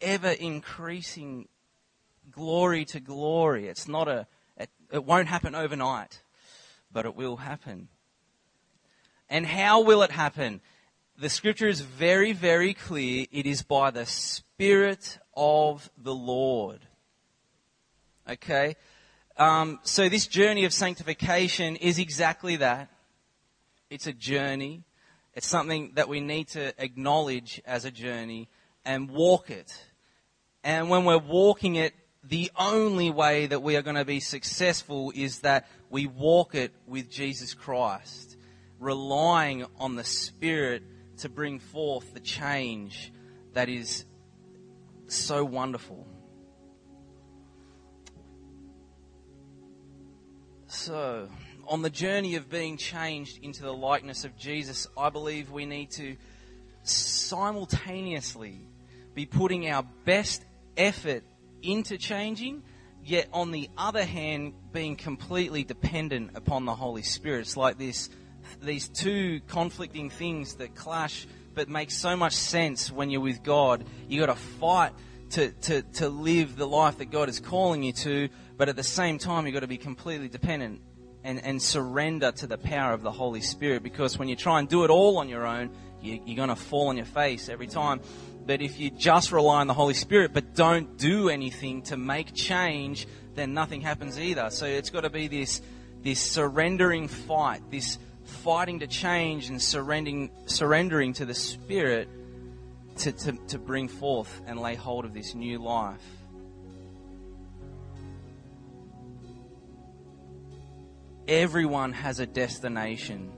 ever 0.00 0.30
increasing 0.30 1.48
glory 2.30 2.84
to 2.86 3.00
glory. 3.00 3.66
It's 3.66 3.88
not 3.88 4.08
a, 4.08 4.26
it, 4.56 4.70
it 4.92 5.04
won't 5.04 5.28
happen 5.28 5.54
overnight, 5.54 6.22
but 6.92 7.06
it 7.06 7.14
will 7.14 7.36
happen. 7.36 7.88
And 9.28 9.46
how 9.46 9.80
will 9.80 10.02
it 10.02 10.10
happen? 10.10 10.60
The 11.18 11.28
scripture 11.28 11.68
is 11.68 11.80
very, 11.80 12.32
very 12.32 12.74
clear. 12.74 13.26
It 13.32 13.46
is 13.46 13.62
by 13.62 13.90
the 13.90 14.06
Spirit 14.06 15.18
of 15.34 15.90
the 15.96 16.14
Lord. 16.14 16.80
Okay? 18.28 18.76
Um, 19.36 19.80
so 19.82 20.08
this 20.08 20.26
journey 20.26 20.64
of 20.64 20.72
sanctification 20.72 21.76
is 21.76 21.98
exactly 21.98 22.56
that. 22.56 22.90
It's 23.88 24.06
a 24.06 24.12
journey. 24.12 24.84
It's 25.34 25.46
something 25.46 25.92
that 25.94 26.08
we 26.08 26.20
need 26.20 26.48
to 26.48 26.74
acknowledge 26.82 27.60
as 27.64 27.84
a 27.84 27.90
journey 27.90 28.48
and 28.84 29.10
walk 29.10 29.50
it. 29.50 29.72
And 30.64 30.90
when 30.90 31.04
we're 31.04 31.18
walking 31.18 31.76
it, 31.76 31.94
the 32.28 32.50
only 32.56 33.10
way 33.10 33.46
that 33.46 33.62
we 33.62 33.76
are 33.76 33.82
going 33.82 33.96
to 33.96 34.04
be 34.04 34.20
successful 34.20 35.12
is 35.14 35.40
that 35.40 35.68
we 35.90 36.06
walk 36.06 36.54
it 36.54 36.72
with 36.86 37.10
Jesus 37.10 37.54
Christ 37.54 38.36
relying 38.78 39.64
on 39.78 39.96
the 39.96 40.04
Spirit 40.04 40.82
to 41.18 41.28
bring 41.28 41.58
forth 41.58 42.14
the 42.14 42.20
change 42.20 43.12
that 43.54 43.68
is 43.68 44.04
so 45.06 45.44
wonderful. 45.44 46.06
So, 50.66 51.28
on 51.68 51.82
the 51.82 51.90
journey 51.90 52.36
of 52.36 52.48
being 52.48 52.76
changed 52.76 53.38
into 53.42 53.62
the 53.62 53.72
likeness 53.72 54.24
of 54.24 54.36
Jesus, 54.36 54.86
I 54.96 55.10
believe 55.10 55.50
we 55.50 55.66
need 55.66 55.90
to 55.92 56.16
simultaneously 56.82 58.58
be 59.14 59.26
putting 59.26 59.68
our 59.68 59.84
best 60.04 60.44
effort 60.76 61.24
into 61.62 61.98
changing 61.98 62.62
yet 63.04 63.28
on 63.32 63.50
the 63.50 63.68
other 63.76 64.04
hand, 64.04 64.54
being 64.72 64.96
completely 64.96 65.64
dependent 65.64 66.32
upon 66.34 66.64
the 66.64 66.74
Holy 66.74 67.02
Spirit. 67.02 67.40
It's 67.40 67.56
like 67.56 67.78
this, 67.78 68.10
these 68.62 68.88
two 68.88 69.40
conflicting 69.48 70.10
things 70.10 70.54
that 70.56 70.74
clash, 70.74 71.26
but 71.54 71.68
make 71.68 71.90
so 71.90 72.16
much 72.16 72.34
sense 72.34 72.90
when 72.90 73.10
you're 73.10 73.20
with 73.20 73.42
God. 73.42 73.84
You 74.08 74.20
got 74.20 74.26
to 74.26 74.40
fight 74.40 74.92
to, 75.30 75.50
to, 75.50 75.82
to 75.82 76.08
live 76.08 76.56
the 76.56 76.66
life 76.66 76.98
that 76.98 77.10
God 77.10 77.28
is 77.28 77.40
calling 77.40 77.82
you 77.82 77.92
to, 77.94 78.28
but 78.56 78.68
at 78.68 78.76
the 78.76 78.82
same 78.82 79.18
time, 79.18 79.46
you've 79.46 79.54
got 79.54 79.60
to 79.60 79.66
be 79.66 79.78
completely 79.78 80.28
dependent 80.28 80.80
and, 81.24 81.42
and 81.44 81.60
surrender 81.60 82.32
to 82.32 82.46
the 82.46 82.58
power 82.58 82.92
of 82.92 83.02
the 83.02 83.12
Holy 83.12 83.40
Spirit. 83.40 83.82
Because 83.82 84.18
when 84.18 84.28
you 84.28 84.36
try 84.36 84.58
and 84.58 84.68
do 84.68 84.84
it 84.84 84.90
all 84.90 85.18
on 85.18 85.28
your 85.28 85.46
own, 85.46 85.70
you, 86.00 86.20
you're 86.24 86.36
going 86.36 86.48
to 86.48 86.56
fall 86.56 86.88
on 86.88 86.96
your 86.96 87.06
face 87.06 87.48
every 87.48 87.66
time. 87.66 88.00
But 88.46 88.60
if 88.60 88.78
you 88.78 88.90
just 88.90 89.32
rely 89.32 89.60
on 89.60 89.66
the 89.66 89.74
Holy 89.74 89.94
Spirit 89.94 90.32
but 90.32 90.54
don't 90.54 90.98
do 90.98 91.28
anything 91.28 91.82
to 91.82 91.96
make 91.96 92.34
change, 92.34 93.06
then 93.34 93.54
nothing 93.54 93.80
happens 93.80 94.18
either. 94.18 94.50
So 94.50 94.66
it's 94.66 94.90
got 94.90 95.02
to 95.02 95.10
be 95.10 95.28
this, 95.28 95.62
this 96.02 96.20
surrendering 96.20 97.08
fight, 97.08 97.62
this 97.70 97.98
fighting 98.24 98.80
to 98.80 98.86
change 98.86 99.48
and 99.48 99.60
surrendering, 99.60 100.30
surrendering 100.46 101.12
to 101.14 101.24
the 101.24 101.34
Spirit 101.34 102.08
to, 102.98 103.12
to, 103.12 103.32
to 103.48 103.58
bring 103.58 103.88
forth 103.88 104.40
and 104.46 104.60
lay 104.60 104.74
hold 104.74 105.04
of 105.04 105.14
this 105.14 105.34
new 105.34 105.58
life. 105.58 106.02
Everyone 111.28 111.92
has 111.92 112.18
a 112.18 112.26
destination. 112.26 113.30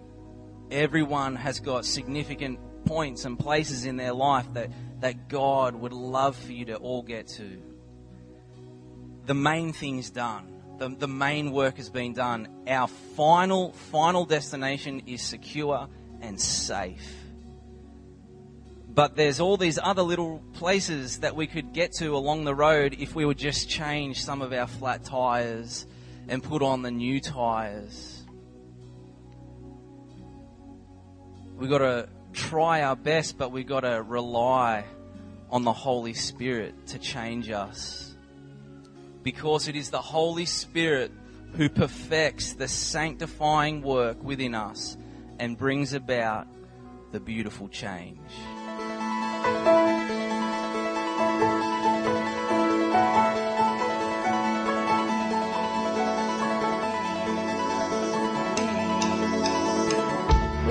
Everyone 0.70 1.36
has 1.36 1.60
got 1.60 1.84
significant 1.84 2.58
points 2.84 3.24
and 3.24 3.38
places 3.38 3.84
in 3.84 3.96
their 3.96 4.12
life 4.12 4.46
that, 4.54 4.70
that 5.00 5.28
God 5.28 5.74
would 5.74 5.92
love 5.92 6.36
for 6.36 6.52
you 6.52 6.66
to 6.66 6.76
all 6.76 7.02
get 7.02 7.28
to. 7.28 7.60
The 9.26 9.34
main 9.34 9.72
thing's 9.72 10.10
done. 10.10 10.50
The, 10.78 10.88
the 10.88 11.08
main 11.08 11.52
work 11.52 11.76
has 11.76 11.88
been 11.88 12.14
done. 12.14 12.48
Our 12.66 12.88
final, 12.88 13.72
final 13.72 14.24
destination 14.24 15.02
is 15.06 15.22
secure 15.22 15.88
and 16.20 16.40
safe. 16.40 17.24
But 18.88 19.16
there's 19.16 19.40
all 19.40 19.56
these 19.56 19.78
other 19.82 20.02
little 20.02 20.40
places 20.52 21.18
that 21.20 21.34
we 21.34 21.48
could 21.48 21.72
get 21.72 21.92
to 21.94 22.14
along 22.14 22.44
the 22.44 22.54
road 22.54 22.96
if 22.98 23.14
we 23.14 23.24
would 23.24 23.38
just 23.38 23.68
change 23.68 24.22
some 24.22 24.40
of 24.40 24.52
our 24.52 24.68
flat 24.68 25.04
tires 25.04 25.86
and 26.28 26.42
put 26.42 26.62
on 26.62 26.82
the 26.82 26.92
new 26.92 27.20
tires. 27.20 28.24
We've 31.56 31.70
got 31.70 31.78
to 31.78 32.08
try 32.34 32.82
our 32.82 32.96
best, 32.96 33.38
but 33.38 33.52
we've 33.52 33.66
got 33.66 33.80
to 33.80 34.02
rely 34.02 34.84
on 35.50 35.62
the 35.62 35.72
Holy 35.72 36.14
Spirit 36.14 36.86
to 36.88 36.98
change 36.98 37.50
us. 37.50 38.14
Because 39.22 39.68
it 39.68 39.76
is 39.76 39.90
the 39.90 40.02
Holy 40.02 40.44
Spirit 40.44 41.12
who 41.54 41.68
perfects 41.68 42.54
the 42.54 42.68
sanctifying 42.68 43.80
work 43.80 44.22
within 44.22 44.54
us 44.54 44.96
and 45.38 45.56
brings 45.56 45.92
about 45.92 46.46
the 47.12 47.20
beautiful 47.20 47.68
change. 47.68 48.18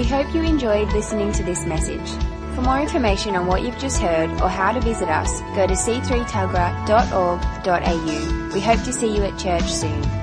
We 0.04 0.10
hope 0.10 0.36
you 0.36 0.44
enjoyed 0.44 0.92
listening 0.92 1.32
to 1.32 1.44
this 1.44 1.66
message. 1.66 2.12
For 2.56 2.62
more 2.62 2.82
information 2.82 3.38
on 3.38 3.48
what 3.48 3.62
you've 3.62 3.80
just 3.80 4.02
heard 4.02 4.30
or 4.42 4.50
how 4.50 4.74
to 4.74 4.82
visit 4.82 5.08
us, 5.08 5.40
go 5.56 5.66
to 5.66 5.76
c3tuggerah.org.au. 5.76 8.54
We 8.54 8.60
hope 8.60 8.84
to 8.84 8.92
see 8.92 9.16
you 9.16 9.24
at 9.24 9.40
church 9.40 9.64
soon. 9.64 10.23